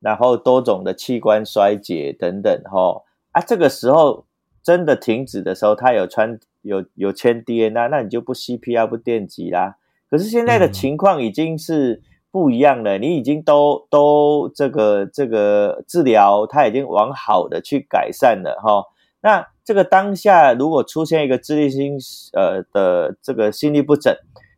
[0.00, 4.26] 然后多种的器官衰竭等等，吼啊，这个时候
[4.60, 9.76] 真的停止的时候，他有穿有有签 DNA，那你就不 CPR 不电击啦。
[10.10, 12.02] 可是现在的情况已经是。
[12.34, 18.82] 不一样了，你已经都都这个这个治疗，它已经往好的去改善了哈。
[19.20, 21.96] 那这个当下如果出现一个自律性
[22.32, 24.12] 呃的这个心律不整，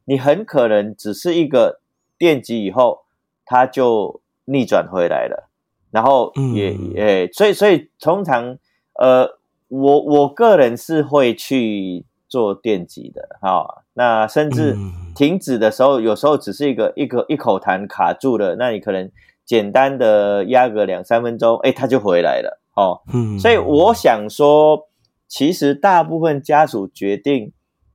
[0.06, 1.82] 你很可能只是一个
[2.16, 3.00] 电击以后，
[3.44, 5.50] 它就逆转回来了，
[5.90, 8.56] 然后也也、嗯欸、所以所以通常
[8.98, 13.84] 呃我我个人是会去做电击的哈。
[13.94, 14.76] 那甚至
[15.14, 19.10] 停止的时候，有时候只是一个一个一口痰卡住了，那你可能
[19.44, 23.00] 简单的压个两三分钟，哎，它就回来了哦。
[23.14, 24.88] 嗯，所以我想说，
[25.26, 27.52] 其实大部分家属决定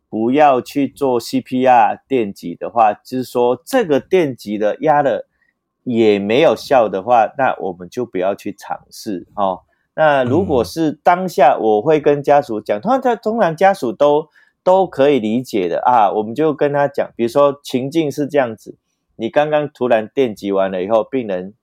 [0.09, 5.27] 不要去做 CPR 电击的话，就是说这个电击的压了
[5.83, 9.61] 也没有效的话，那我们就不要去尝试哦。
[9.95, 14.27] 那如果是当下，我会跟家属讲，通常通常家属都。
[14.63, 18.77] 都可以理解的啊，我们就跟他讲，比如说情境是这样子，
[19.15, 21.55] 你刚刚突然电击完了以后，病人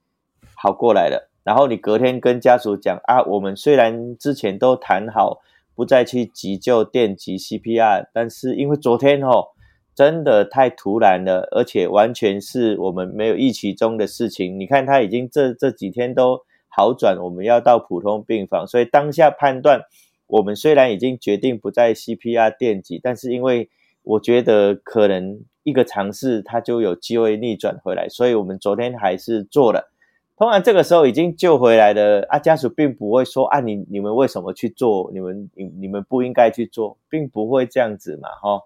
[0.56, 5.38] 好过来了，然后你隔天跟家属讲啊，我们虽然之前都谈好
[5.76, 9.50] 不再去急救电击 CPR，但是因为昨天哦
[9.94, 16.40] 真的太突然了，而且完全是我们没有预期中的事情，你看他已经这这几天都
[16.78, 19.82] 好转，我们要到普通病房，所以当下判断。
[20.28, 23.68] 我们虽然已经决定不再 CPR 电击，但是因为
[24.04, 29.90] 我觉得可能一个尝试，它就有机会逆转回来，所以我们昨天还是做了。
[30.36, 35.10] 通常这个时候已经救回来的啊，家属并不会说啊，你你们为什么去做？
[35.12, 38.62] 你们你你们不应该去做，并不会这样子嘛，哈。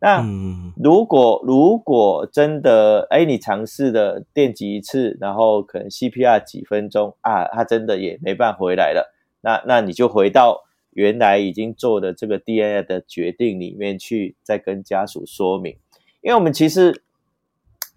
[0.00, 0.24] 那
[0.76, 10.64] 如果如果真的哎，你尝试的电击一次，然后可能 CPR 几分钟啊，他真的也没办法回来了，那那你就回到。
[10.92, 15.76] 原来已经做的这个 DNA 的决定里面去，再跟家属说明，
[16.20, 17.04] 因为我们其实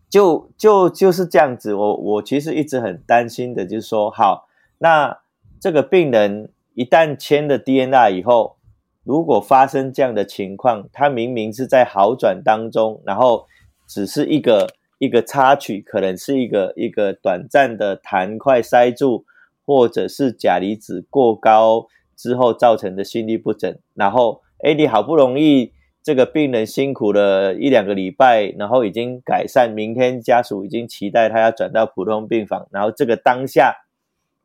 [0.07, 1.73] 就就就是这样子。
[1.73, 5.21] 我我其实一直很担心的，就是说，好，那
[5.59, 8.57] 这个病人一旦签了 DNA 以后，
[9.03, 13.45] 如果发生这样的情况，他明明是在好转当中，然后
[13.87, 14.67] 只是一个
[14.99, 19.25] 一个插曲，可能是一个一个短暂的痰块塞住，
[19.65, 21.87] 或者是钾离子过高。
[22.15, 33.75] 之后造成的心律不整，然后哎，你好不容易这个病人辛苦了一两个礼拜，然后已经改善，明天家属已经期待他要转到普通病房，然后这个当下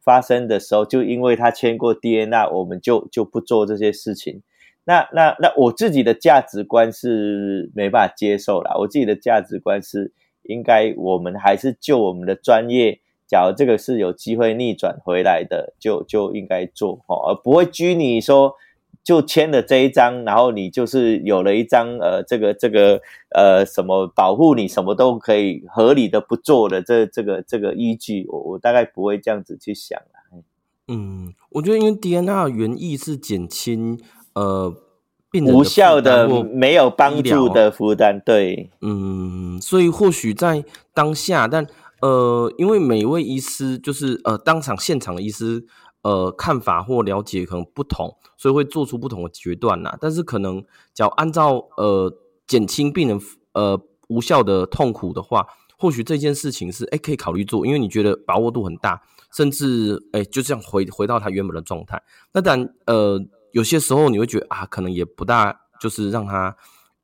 [0.02, 4.42] 发生的时候，就因为他签过 DNR，我们就就不做这些事情。
[4.88, 12.98] 那那那我自己的价值观是没办法接受啦，我自己的价值观是应该我们还是就我们的专业。
[13.26, 18.54] 假如这个是有机会逆转回来的，就就应该做哦，而不会拘泥说
[19.04, 23.02] 就签了这一张，然后你就是有了一张呃，这个这个
[23.36, 30.00] 呃什么保护你什么都可以合理的不做的这这个这个依据，我我大概不会这样子去想。
[30.90, 34.00] 嗯，我觉得因为 DNR 原意是减轻
[34.38, 34.74] 呃
[35.30, 41.66] 病人无效的没有帮助的负担，对，嗯，所以或许在当下，但。
[42.00, 45.66] 呃，因为每一位医师就是呃当场现场的医师，
[46.02, 49.98] 呃看法或了解可能不同，所以会做出不同的决断呐。
[50.00, 50.62] 但是可能
[50.94, 52.08] 只要按照呃
[52.46, 53.20] 减轻病人
[53.52, 55.44] 呃无效的痛苦的话，
[55.76, 59.02] 或许这件事情是诶可以考虑做，因为你觉得把握度很大，
[59.34, 62.00] 甚至诶就这样回回到他原本的状态。
[62.32, 63.20] 那当然呃
[63.58, 66.56] 有些时候你会觉得啊，可能也不大，就是让他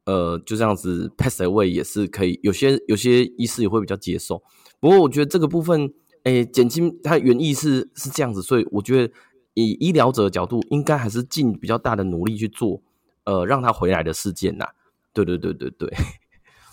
[0.07, 4.40] 呃就这样子 pass away 也是可以，有些有些医师也会比较接受。
[4.78, 5.92] 不过我觉得这个部分，
[6.22, 9.12] 诶，减轻他原意是是这样子，所以我觉得
[9.55, 12.80] 以医疗者的角度，应该还是尽比较大的努力去做，
[13.24, 14.68] 呃，让他回来的事件呐。
[15.12, 15.92] 对对对对对。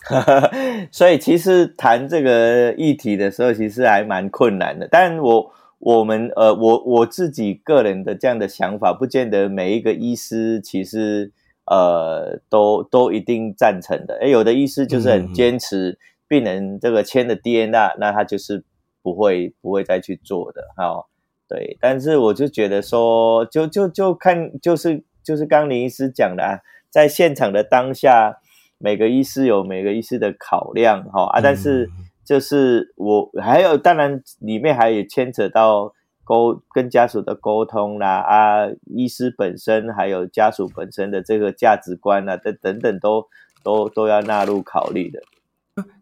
[0.91, 4.87] 所以其实谈这个议题的时候，其实还蛮困难的。
[4.91, 5.51] 但我
[5.81, 11.31] 我们呃，我我自己个人的这样的想法，不见得每一个医师其实
[11.65, 14.15] 呃，都都一定赞成的。
[14.21, 18.63] 诶，有的医师就是很坚持，病人这个签的 D N A，那他就是
[19.01, 20.61] 不会不会再去做的。
[20.77, 21.05] 哈，
[21.47, 21.77] 对。
[21.81, 26.59] 但是我就觉得说，就就就看，就是就是刚林医师讲的啊，
[26.91, 28.37] 在现场的当下，
[28.77, 31.89] 每个医师有每个医师的考量，哈啊，但是
[32.31, 35.93] 就是我还有，当然里面还有牵扯到。
[36.23, 43.25] 沟跟家属的沟通啦，啊，医师本身还有家属本身的这个价值观啊，等等等都
[43.63, 45.19] 都都要纳入考虑的。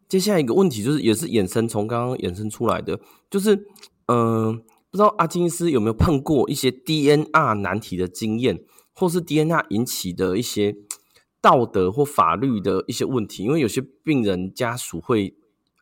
[0.08, 3.00] 接下来一个问题就是，也是衍生从刚刚衍生出来的，
[3.32, 3.56] 就是
[4.08, 4.62] 嗯、
[4.92, 8.60] 不知道阿金斯有没有碰过一些 DNR 难题的经验，
[8.94, 10.76] 或是 DNR 引起的一些
[11.42, 13.46] 道德或法律的一些问题？
[13.46, 15.34] 因为有些病人家属会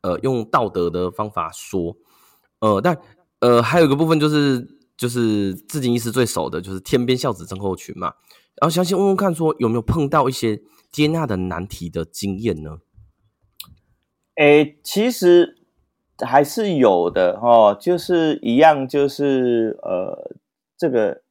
[0.07, 1.97] 呃用道德的方法说，
[2.59, 2.97] 呃，但。
[3.39, 8.07] 呃，还有一个部分就是，就是至今医师最熟的，就是天边孝子症候群嘛。
[8.59, 10.59] 然后相信问问看，说有没有碰到一些
[10.91, 12.79] 接纳的难题的经验呢？
[14.37, 15.55] 诶，其实
[16.17, 20.35] 还是有的哦，就是一样，就是呃，
[20.75, 21.21] 这个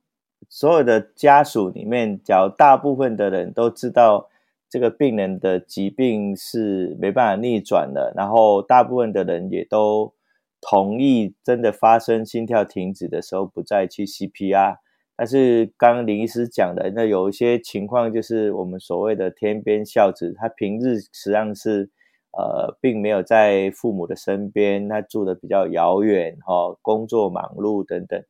[0.49, 4.31] 所有的家属里面，假如大部分的人都知道
[4.77, 10.13] 这个病人的疾病是没办法逆转的，然后大部分的人也都。
[10.69, 14.79] 同意真的发生心跳停止的时候不再去 CPR，
[15.15, 21.91] 但是刚林医师讲的，那有一些情况就是我们所谓的天边孝子，他平日实际上是
[22.33, 28.21] 呃并没有在父母的身边，他住的比较遥远哈，工作忙碌等等，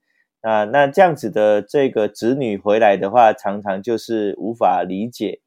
[0.42, 5.40] 那那这样子的这个子女回来的话，常常就是无法理解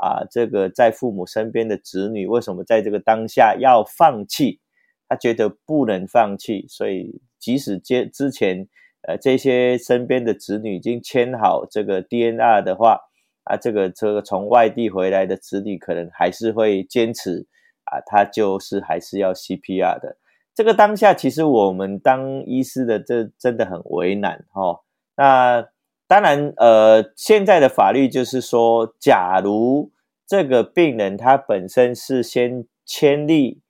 [0.00, 4.60] 啊，这个在父母身边的子女为什么在这个当下要放弃。
[5.08, 8.66] 他觉得不能放弃，所以即使接之前，
[9.06, 12.98] 呃，这些身边的子女已经签好这个 DNR 的话，
[13.44, 17.46] 啊，这个这个从外地回来的子女可能还是会坚持，
[17.84, 20.16] 啊，他就是还是要 CPR 的。
[20.52, 24.80] 这个当下，其实我们当医师的这真的很为难哦。
[25.16, 25.68] 那
[26.06, 29.90] 当然，呃，现在的法律就是说，假如
[30.26, 33.60] 这个病人他本身是先签立。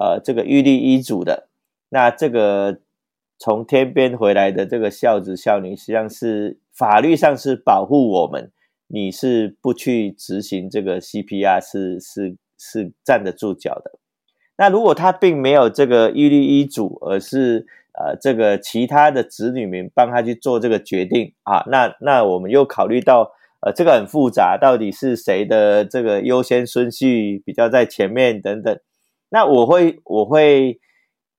[0.00, 1.48] 呃，这个预立医嘱的，
[1.88, 2.78] 那这个
[3.36, 8.52] 从天边回来的这个孝子孝女，实际上是法律上是保护我们，
[8.86, 13.98] 你是不去执行这个 CPR 是是是站得住脚的。
[14.56, 28.78] 那如果他并没有这个预立医嘱，而是呃这个其他的子女们帮他去做这个决定啊，那那我们又考虑到呃这个很复杂，到底是谁的这个优先顺序比较在前面等等。
[29.30, 30.80] 那我会，我会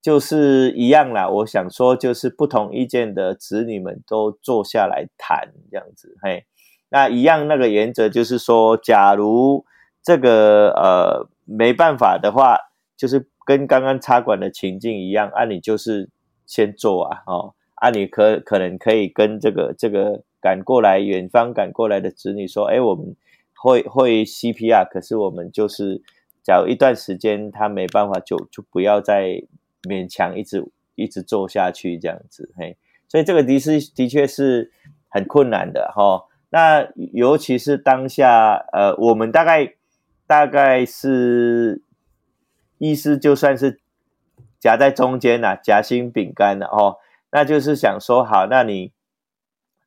[0.02, 1.28] 就是一样啦。
[1.28, 6.16] 我想说，就是不同意见的子女们都坐下来谈这样子。
[6.22, 6.46] 嘿，
[6.90, 9.66] 那一样那个原则就是说，假如
[10.04, 12.58] 这个呃没办法的话，
[12.96, 16.10] 就是跟刚刚插管的情境一样，啊，你就是
[16.50, 23.16] 先做啊，哦，啊，你可可能可以跟这个这个赶过来远方赶过来的子女说，哎，我们
[23.56, 26.02] 会会 CPR，可是我们就是。
[26.42, 29.44] 假如一段时间他没办法就，就不要再
[29.84, 32.76] 勉强一直一直做下去这样子，嘿，
[33.08, 34.72] 所以这个的是的确是
[35.10, 36.26] 很困难的哈。
[36.50, 39.76] 那尤其是当下，呃，我们大概
[40.26, 41.84] 大概是
[42.80, 43.82] 意思就算是
[44.60, 46.98] 夹在中间呐，夹心饼干啊哦，
[47.32, 48.92] 那就是想说，好，那你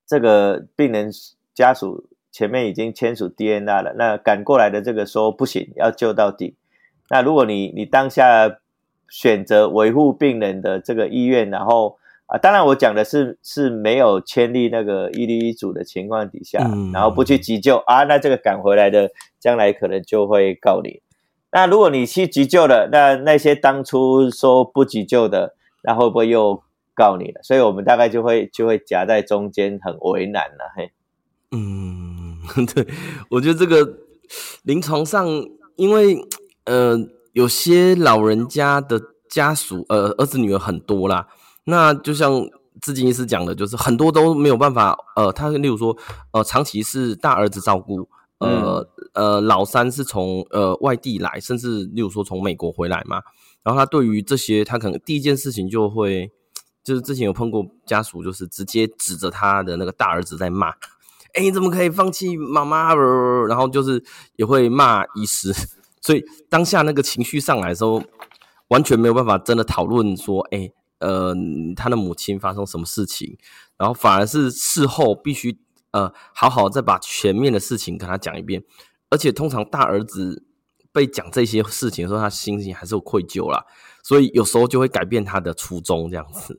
[0.07, 1.11] 这个病人
[1.55, 2.09] 家属。
[2.35, 6.57] 前面已经签署 DNR 了，那赶过来的这个说不行，要救到底。
[7.11, 8.61] 那如果你你当下
[9.07, 21.03] 选择维护病人的这个意愿，然后啊，当然我讲的是是没有签立那个一立医嘱的情况底下，嗯、然后不去急救啊，那这个赶回来的将来可能就会告你。
[21.53, 26.62] 那如果你去急救了，那那些当初说不急救的，那会不会又
[26.94, 27.40] 告你了？
[27.42, 30.92] 所以我们大概就会就会夹在中间，很为难了，嘿，
[31.50, 32.22] 嗯。
[32.74, 32.84] 对，
[33.30, 33.98] 我觉得这个
[34.64, 35.24] 临床上，
[35.76, 36.18] 因为
[36.64, 36.98] 呃，
[37.32, 39.00] 有些老人家的
[39.30, 41.28] 家属，呃，儿子女儿很多啦。
[41.66, 42.42] 那就像
[42.80, 45.96] 至今医师讲的，就是很多都没有办法，呃，他例如说，
[46.32, 53.22] 呃，长期是大儿子照顾，呃、嗯、呃，老三是从呃外地来，甚至例如说从美国回来嘛。
[53.62, 56.30] 然后他对于这些，他可能第一件事情就会，
[56.82, 60.70] 就是之前有碰过家属，就是直接指着他的那个大儿子在骂。
[61.34, 62.94] 哎，你怎么可以放弃妈妈？
[63.46, 64.02] 然后就是
[64.36, 65.52] 也会骂医师，
[66.00, 68.02] 所以当下那个情绪上来的时候，
[68.68, 71.34] 完全没有办法真的讨论说，哎，呃，
[71.76, 73.38] 他的母亲发生什么事情，
[73.78, 75.58] 然后反而是事后必须
[75.92, 78.64] 呃，好好再把前面的事情跟他讲一遍。
[79.12, 80.42] 而且通常大儿子
[80.90, 83.66] 被讲这些事情的时候，他心情还是有愧疚啦，
[84.02, 86.56] 所以有时候就会改变他的初衷这样子。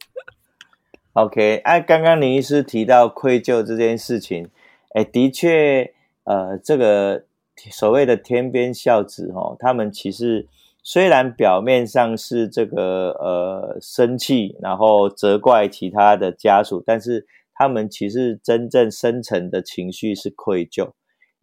[1.13, 4.49] OK，哎、啊，刚刚林医师提到愧疚这件事情，
[4.93, 5.93] 哎，的确，
[6.25, 7.25] 呃，这个
[7.71, 10.47] 所谓的天边孝子哦，他们其实
[10.83, 17.25] 虽然表面上是这个呃生气，然后责怪其他的家属，但是
[17.55, 20.93] 他们其实真正深层的情绪是愧疚，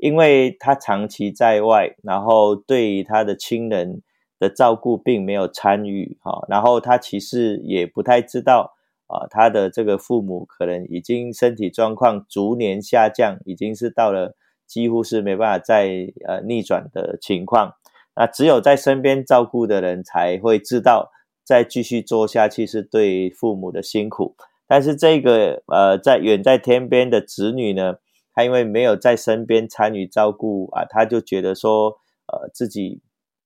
[0.00, 4.02] 因为他长期在外，然后对于他的亲人
[4.38, 8.76] 的照顾并没有参与哈，然后他其实也不太知道。
[9.12, 14.36] 啊，他的这个父母可能已经身体状况逐年下降，已经是到了
[14.68, 17.74] 几乎是没办法再呃逆转的情况。
[18.14, 21.10] 那只有在身边照顾的人才会知道，
[21.42, 24.36] 再继续做下去是对父母的辛苦。
[24.68, 27.96] 但是这个呃在远在天边的子女呢，
[28.40, 33.00] 他因为没有在身边参与照顾啊，他就觉得说呃自己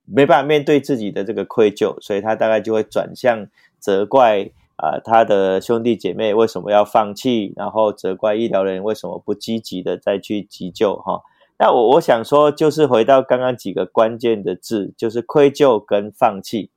[0.05, 3.47] 没办法面对自己的这个愧疚，所以他大概就会转向
[3.79, 4.51] 责怪。
[4.77, 7.53] 啊，他的兄弟姐妹为什么要放弃？
[7.55, 10.97] 然后责怪医疗人员为什么不积极的再去急救？
[10.97, 11.23] 哈，
[11.61, 16.71] 那我我想说，就是回到刚刚几个关键的字，就是愧疚跟放弃。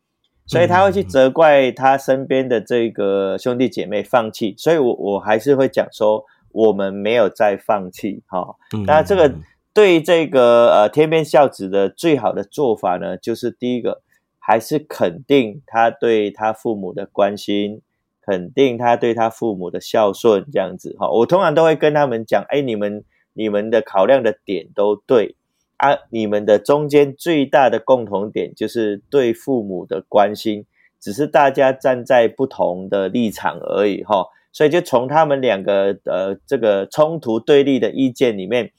[0.45, 4.53] 所以他会去责怪他身边的这个兄弟姐妹放弃。
[4.59, 8.23] 所以我我还是会讲说，我们没有再放弃。
[8.27, 9.33] 哈，那这个
[9.73, 14.01] 对这个呃天边孝子的最好的做法呢，就是第一个
[14.39, 17.81] 还是肯定他对他父母的关心。
[18.29, 25.37] 肯定他对他父母的孝顺，这样子哈，我通常都会跟他们讲，哎，你们你们的考量的点都对
[25.77, 30.65] 啊，你们的中间最大的共同点就是对父母的关心，
[30.99, 38.71] 只是大家站在不同的立场而已哈，所以就从他们两个呃这个冲突对立的意见里面，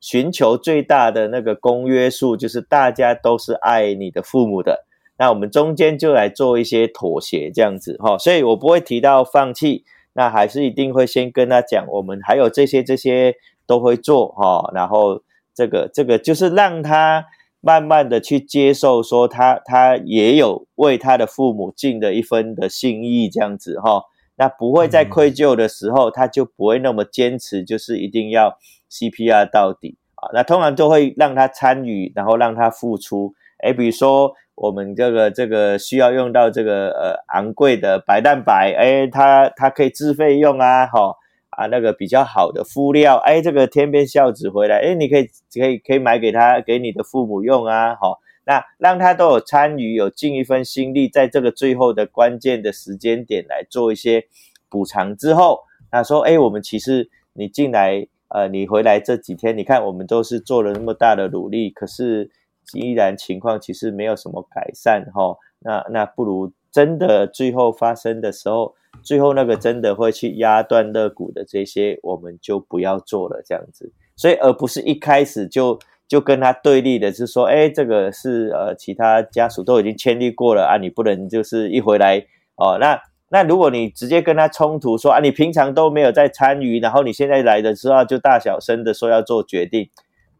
[0.00, 4.84] 寻求最大的那个公约数，就是大家都是爱你的父母的。
[5.16, 15.22] 那我们中间就来做一些妥协，这样子哈，所以我不会提到放弃，那还是一定会先跟他讲，我们还有这些这些都会做哈，然后
[15.54, 17.24] 这个这个就是让他
[17.60, 24.02] 慢慢的去接受，说他他也有为他的父母尽的一分的心意，这样子哈，
[24.36, 28.58] 那不会在愧疚的时候，他就不会那么坚持，就是一定要
[28.90, 29.96] CPR 到底。
[30.14, 34.34] 啊，那通常就会让他参与，然后让他付出，诶，比如说。
[34.56, 41.16] 我们这个这个需要用到这个呃昂贵的白蛋白，哎，它它可以自费用啊，哈、哦、
[41.50, 54.26] 啊那个比较好的敷料，哎，这个天边孝子回来，哎，你可以可以可以买给他给你的父母用啊，好、哦，那让他都有参与，有尽一份心力，在这个最后的关键的时间点来做一些
[54.68, 62.30] 补偿之后，那说，哎，我们其实你进来，呃，你回来这几天，你看我们都是做了那么大的努力，可是。
[62.72, 73.92] 依然情况其实没有什么改善哈，那那不如真的最后发生的时候，最后那个真的会去压断肋骨的这些，我们就不要做了这样子。
[74.16, 82.24] 所以而不是一开始就就跟他对立的，是说，哎，这个是呃其他家属都已经签立过了啊，你不能就是一回来
[82.56, 82.78] 哦。
[82.78, 83.00] 那
[83.30, 89.88] 那如果你直接跟他冲突说啊，你平常都没有在参与，然后你现在来的时候就大小声的说要做决定。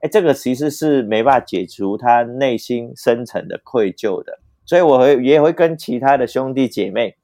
[0.00, 7.16] 哎，这个其实是没办法解除他内心深层的愧疚的，所以我会也会跟其他的兄弟姐妹，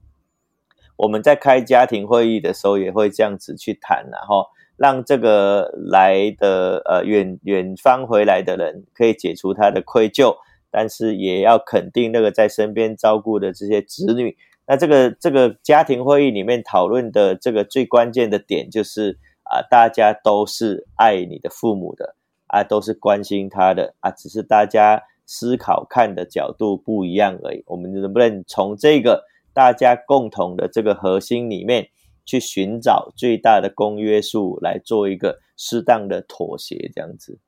[0.97, 4.47] 我们在开家庭会议的时候也会这样子去谈，然后
[4.81, 10.35] 让这个来的呃远远方回来的人可以解除他的愧疚，
[10.71, 14.35] 但是也要肯定那个在身边照顾的这些子女。
[14.67, 22.17] 那这个这个家庭会议里面讨论的这个最关键的点就是啊，大家都是爱你的父母的。
[22.53, 27.63] 啊，都是关心他的啊，只是大家思考看的角度不一样而已。
[27.65, 29.23] 我们能不能从这个
[29.55, 31.87] 大家共同的这个核心里面
[32.31, 37.41] 去寻找最大的公约数，来做一个适当的妥协，这样子？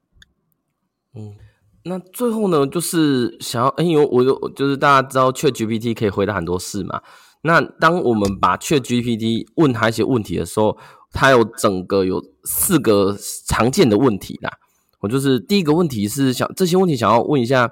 [1.15, 1.37] 嗯，
[1.85, 7.01] 那最后呢，就是想要，因为我有，就是大家知道，ChatGPT 可以回答很多事嘛。
[7.43, 10.77] 那当我们把 ChatGPT 问他一些问题的时候，
[11.13, 13.17] 它有整个有四个
[13.47, 14.51] 常见的问题啦。
[14.99, 17.71] 我就是第一个问题是想这些问题想要问一下，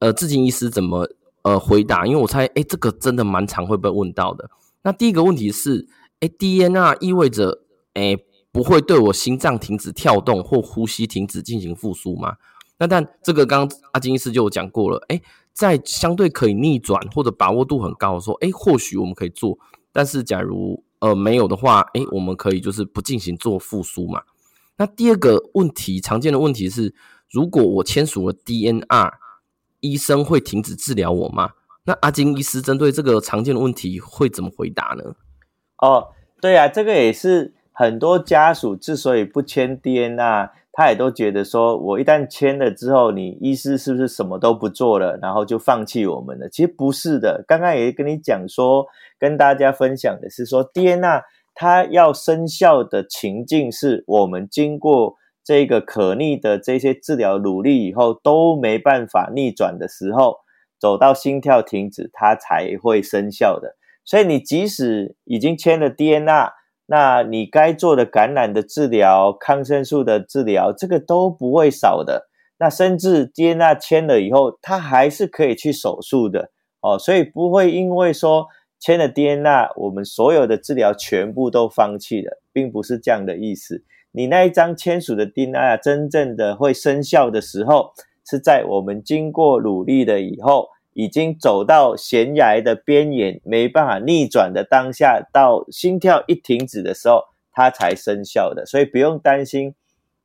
[0.00, 1.08] 呃，志金医师怎么
[1.42, 2.04] 呃回答？
[2.06, 4.50] 因为我猜，哎，这个真的蛮常会被问到的。
[4.82, 5.86] 那第一个问题是，
[6.20, 7.62] 诶，DNR 意味着，
[7.94, 8.16] 诶，
[8.52, 12.36] 不会对我心脏停止跳动或呼吸停止进行复苏吗？
[12.78, 19.58] 那但这个刚阿金医师就有讲过了，诶，在相对可以逆转或者把握度很高的时候，诶，或许我们可以做。
[19.92, 24.22] 但是假如呃没有的话，诶，我们可以就是不进行做复苏嘛。
[24.76, 26.94] 那第二个问题，常见的问题是，
[27.30, 29.12] 如果我签署了 DNR，
[29.80, 31.50] 医生会停止治疗我吗？
[31.84, 35.14] 那阿金医师针对这个常见的问题会怎么回答呢？
[35.80, 36.08] 哦，
[36.40, 46.48] 对啊，这个也是很多家属之所以不签 DNA，他也都觉得说，我一旦签了之后，你医师是不是什么都不做了，然后就放弃我们了？
[46.48, 48.86] 其实不是的，刚刚也跟你讲说，
[49.18, 51.22] 跟大家分享的是说，DNA。
[51.52, 60.36] 它要生效的情境是我们经过这个可逆的这些治疗努力以后都没办法逆转的时候，
[60.78, 63.76] 走到心跳停止，它才会生效的。
[64.10, 66.50] 所以你即使已经签了 DNR，
[66.86, 72.26] 那你该做的感染的治疗、抗生素的治疗，这个都不会少的。
[72.58, 76.50] 那甚至 DNR 签了以后，它还是可以去手术的
[76.80, 78.48] 哦，所以不会因为说。
[78.82, 83.84] 签了 DNR，我们所有的治疗全部都放弃了，并不是这样的意思。
[84.10, 87.92] 你那一张签署的 DNR 真正的会生效的时候，
[88.24, 98.64] 是在我们经过努力了以后，已经走到悬崖的边缘，没办法逆转的当下，到心跳一停止的时候，它才生效的。
[98.66, 99.74] 所以不用担心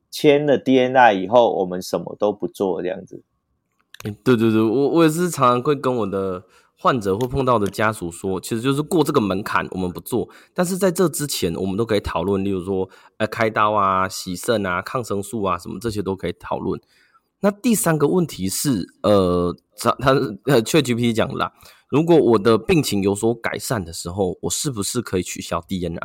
[0.10, 3.24] 签了 DNA 以后，我们什么都不做这样子。
[4.24, 6.44] 对对对，我我也是常常会跟我的。
[6.78, 10.28] 患者或碰到的家属说，其实就是过这个门槛，我们不做。
[10.54, 12.88] 但是在这之前，我们都可以讨论，例如说，
[13.18, 16.80] 呃，开刀啊、洗肾啊、抗生素啊，什么这些都可以讨论。
[17.46, 20.10] 那第三个问题是，呃，他他
[20.46, 21.54] 呃，ChatGPT 讲啦，
[21.90, 26.00] 如果我的病情有所改善的时候，我是不是可以取消 DNR？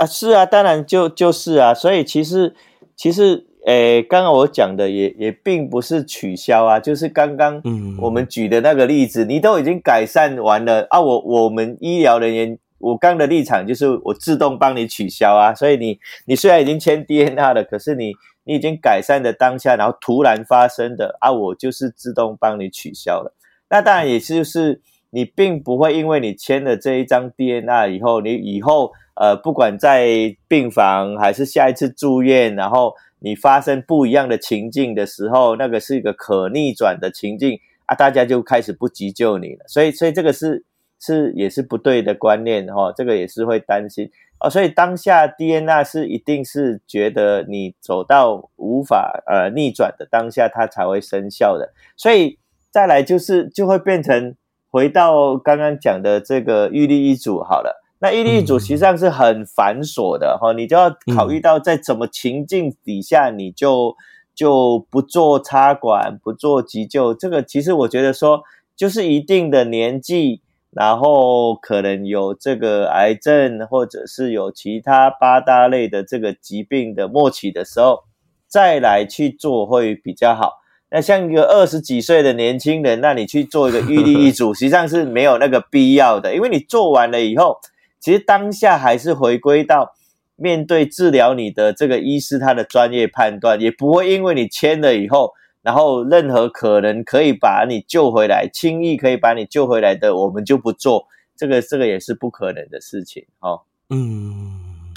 [0.00, 2.56] 啊，是啊，当然就就是啊，所以其实
[2.96, 3.46] 其实。
[3.66, 7.62] 诶，刚刚我讲的也也并不是取消啊，就是刚刚
[8.00, 18.14] 我们举的那个例子，你都已经改善完了啊，我我们医疗人员，我刚的立场就是我自动帮你取消啊，所以你你虽然已经签 DNR 了，可是你
[18.50, 23.32] 你已经改善的当下，然后突然发生的啊，我就是自动帮你取消了。
[23.68, 24.80] 那当然也就是
[25.10, 32.92] 你并不会因为你签了这一张 DNA 以后，你以后呃不管在病房还是下一次住院，然后。
[33.22, 39.64] 你发生不一样的情境的时候，那个是一个可逆转的情境啊，大家就开始不急救你了。
[39.68, 40.64] 所以，所以这个是
[41.00, 44.50] 是也是不对的观念哈、哦，这个也是会担心哦。
[44.50, 51.72] 所以当下 DNA 是一定是觉得你走到无法呃逆转的当下，它才会生效的。
[51.96, 52.38] 所以
[52.70, 54.36] 再来就是就会变成
[54.68, 57.82] 回到刚刚讲的这个预立医嘱好了。
[58.02, 63.94] 那预立医嘱实际上是很繁琐的哈，你就要考虑到在什么情境底下，你就
[64.34, 67.12] 就不做插管、不做急救。
[67.12, 68.42] 这个其实我觉得说，
[68.74, 70.40] 就是一定的年纪，
[70.70, 78.00] 然后可能有这个癌症，或者是有其他八大类的这个疾病的末期的时候，
[78.46, 80.54] 再来去做会比较好。
[80.90, 87.58] 那像一个二十几岁的年轻人，那你去做一个预立遗嘱， 实际上是没有那个必要的，因为你做完了以后。
[88.02, 89.92] 其实当下还是回归到
[90.34, 101.06] 面对治疗你的这个医师他的专业判断，也不会因为你签了以后，然后任何可能可以把你救回来、轻易可以把你救回来的，我们就不做。
[101.36, 103.26] 这个这个也是不可能的事情。
[103.40, 104.92] 哦，嗯，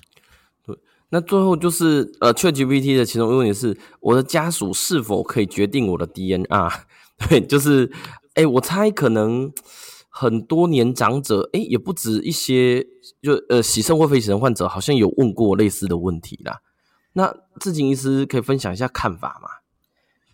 [0.65, 0.77] 对。
[1.09, 6.73] 那最后就是呃，ChatGPT 的其中一个问题是，我的家属是否可以决定我的 DNR？
[7.29, 7.91] 对，就是，
[8.33, 9.51] 哎，我猜可能。
[10.15, 12.85] 很多年长者，诶，也不止一些，
[13.19, 16.59] 就呃，洗肾或非洗肾患者，好像有问过类似的问题啦。
[17.13, 19.49] 那志勤医师可以分享一下看法吗？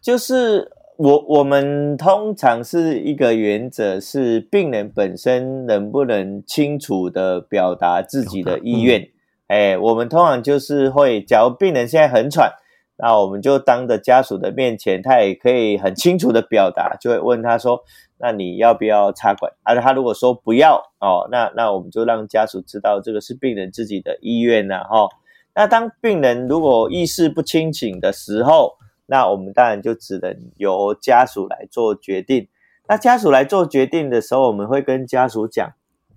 [0.02, 9.10] 就是我我们通常是一个原则，是病人本身能不能清楚的表达自己的意愿。
[9.48, 12.52] 哎、嗯，我们通常就是会，假如病人现在很喘，
[12.98, 17.84] 那我们就当着家属的面前，他也可以很清楚的表达，就会问他说。
[18.22, 19.50] 那你要不要插管？
[19.64, 25.08] 而、啊、他如果说不要哦，那那我们就让家属知道这个是病人自己的意愿呐，哈。
[25.56, 28.74] 那当病人如果意识不清醒的时候，
[29.10, 32.48] 那我们当然就只能由家属来做决定。
[32.88, 35.74] 那家属来做决定的时候，我们会跟家属讲，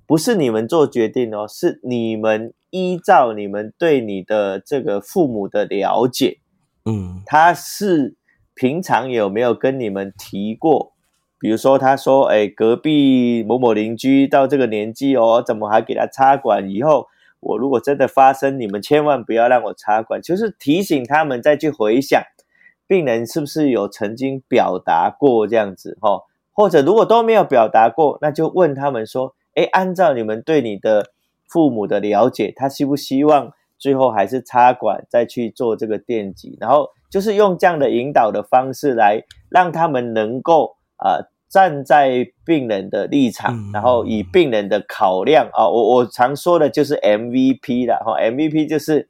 [0.06, 6.38] 不是你们做决定哦，是你们依照你们对你的这个父母的了解，
[6.84, 8.14] 嗯，他是
[8.54, 10.92] 平常有没有跟你们提过？
[11.38, 16.70] 比如说，他说：“哎，隔壁某某邻居到这个年纪哦，怎么还给他插管？
[16.70, 17.08] 以后
[17.40, 22.22] 我如果真的发生，你们千万不要让我插管。”就是提醒他们再去回想，
[22.86, 26.22] 病人是不是有曾经表达过这样子哈？
[26.52, 31.06] 或者如果都没有表达过，那就问他们说：“哎，按照你们对你的
[31.48, 49.08] 父母的了解，他希不希望最后还是插管再去做这个电击，然后就是用这样的引导的方式来让他们能够啊、呃、站在病人的立场，然后以病人的考量啊，我我常说的就是 MVP 啦，哈，MVP 就是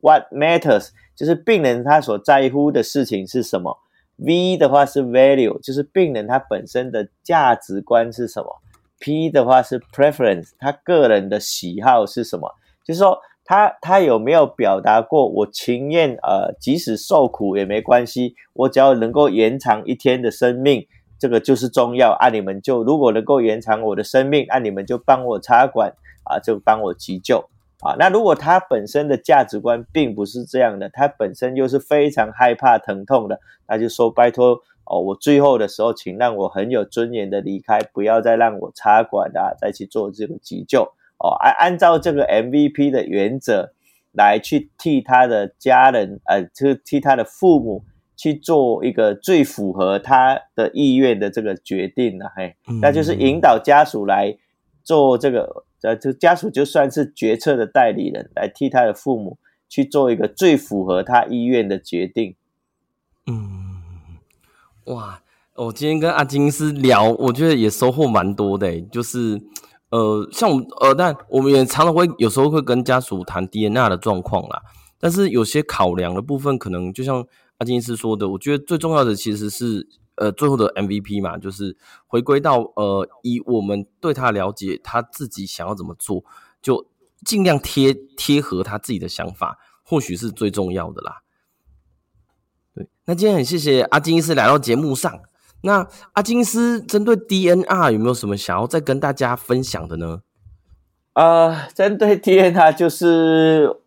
[0.00, 3.78] What matters，就是病人他所在乎的事情是什么
[4.16, 8.58] ，V 的话是 Value，就是病人他本身的价值观是什么。
[8.98, 12.48] P 的话是 preference，他个人的喜好是什么？
[12.84, 20.86] 就是说他他有没有表达过我情愿呃，即使受苦也没关系，我只要能够延长一天的生命，
[21.18, 22.28] 这个就是重要啊！
[22.28, 25.92] 你们就如果能够延长我的生命，啊、你们就帮我插管
[26.22, 27.44] 啊，就帮我急救
[27.82, 27.96] 啊。
[27.98, 34.60] 那如果他本身的价值观并不是这样的，他本身又是非常害怕疼痛的，那就说拜托。
[34.84, 40.82] 哦，我最后的时候，请让我很有尊严的离开，不要再让我插管啊，再去做这个急救。
[41.18, 43.70] 哦，按按照这个 MVP 的原则
[44.10, 47.84] 来去替他的家人，呃，就替他的父母
[48.16, 52.32] 去做一个最符合他的意愿的这个决定了。
[52.34, 54.36] 嘿，那就是引导家属来
[54.82, 62.36] 做这个，呃，这家属就算是决策的代理人，来替他的父母去做一个最符合他意愿的决定。
[63.26, 63.72] 嗯。
[64.86, 65.22] 哇，
[65.54, 68.80] 我今天跟阿金医师聊，我觉得也收获蛮多的。
[68.80, 69.40] 就是，
[69.90, 74.62] 呃，像我们，呃，但我们也常常会有时候会跟家属谈 DNR 的状况啦。
[74.98, 77.24] 但是有些考量的部分，可能就像
[77.58, 79.86] 阿金医师说的，我觉得最重要的其实是，
[80.22, 86.24] 呃，最后的 MVP 嘛，就是回归到，呃，以我们对他了解，他自己想要怎么做，
[86.62, 86.86] 就
[87.24, 91.22] 尽量贴贴合他自己的想法，或许是最重要的啦。
[92.72, 95.22] 对，那今天很谢谢阿金医师来到节目上。
[95.62, 100.22] 那阿金斯针对 DNR 有没有什么想要再跟大家分享的呢？
[101.14, 103.81] 呃，针对 DNR 就是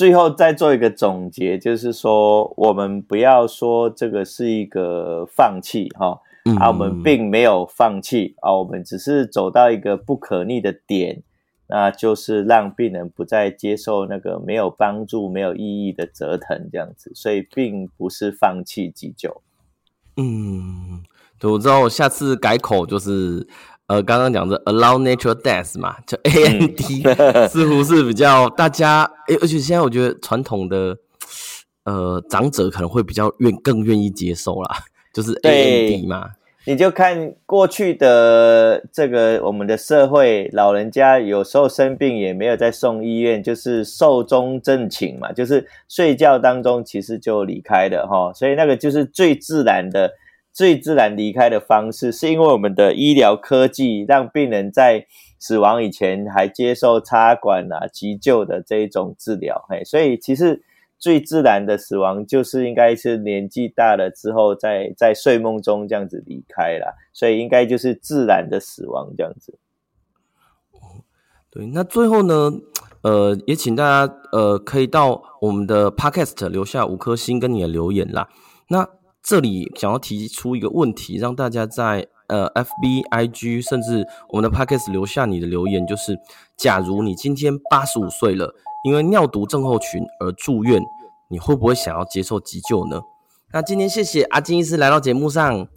[0.00, 11.22] 最后再做一个总结，就是说我们不要说这个是一个放弃哈，嗯、啊，我们并没有放弃啊，我们只是走到一个不可逆的点。
[11.66, 19.42] 那就是让病人不再接受那个没有帮助、没有意义的折腾，这样子，所以并不是放弃急救。
[20.16, 21.02] 嗯，
[21.38, 23.46] 对，我知道，我下次改口就是，
[23.90, 30.96] 呃，刚刚讲的 allow natural death 嘛，就 AND，、嗯、 似乎是比较大家，诶而且现在我觉得传统的，
[31.82, 34.76] 呃，长者可能会比较愿更愿意接受啦，
[35.12, 36.30] 就是 AND 嘛。
[36.66, 50.12] 你就看过去的这个我们的社会，老人家有时候生病也没有再送医院，就是寿终正寝嘛，就是睡觉当中其实就离开了哈，所以那个就是最自然的、
[50.52, 55.06] 最自然离开的方式，是因为我们的医疗科技让病人在
[55.38, 60.62] 死亡以前还接受插管啊、急救的这一种治疗，嘿，所以其实。
[61.02, 69.58] 最自然的死亡就是应该是年纪大了之后在，在在睡梦中这样子离开了，所以应该就是自然的死亡这样子。
[71.50, 72.52] 对，那最后呢，
[73.00, 78.28] 呃，也请大家呃可以到我们的 Podcast 留下五颗星跟你的留言啦。
[78.68, 78.86] 那
[79.22, 86.18] 这里想要提出一个问题，让大家在呃 FB、IG 甚至我们的 Podcast 留下你的留言，就是
[86.56, 88.54] 假如你今天八十五岁了。
[88.82, 90.82] 因为尿毒症候群而住院，
[91.28, 93.02] 你会不会想要接受急救呢？
[93.52, 95.68] 那今天谢谢阿金医师来到节目上。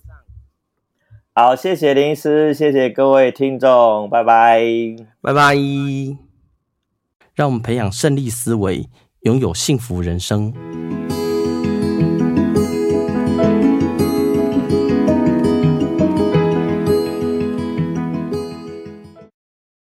[1.33, 4.61] 好，谢谢林医师，谢谢各位听众，拜拜，
[5.19, 5.53] 拜拜。
[7.35, 8.87] 让我们培养胜利思维，
[9.23, 10.53] 拥有幸福人生。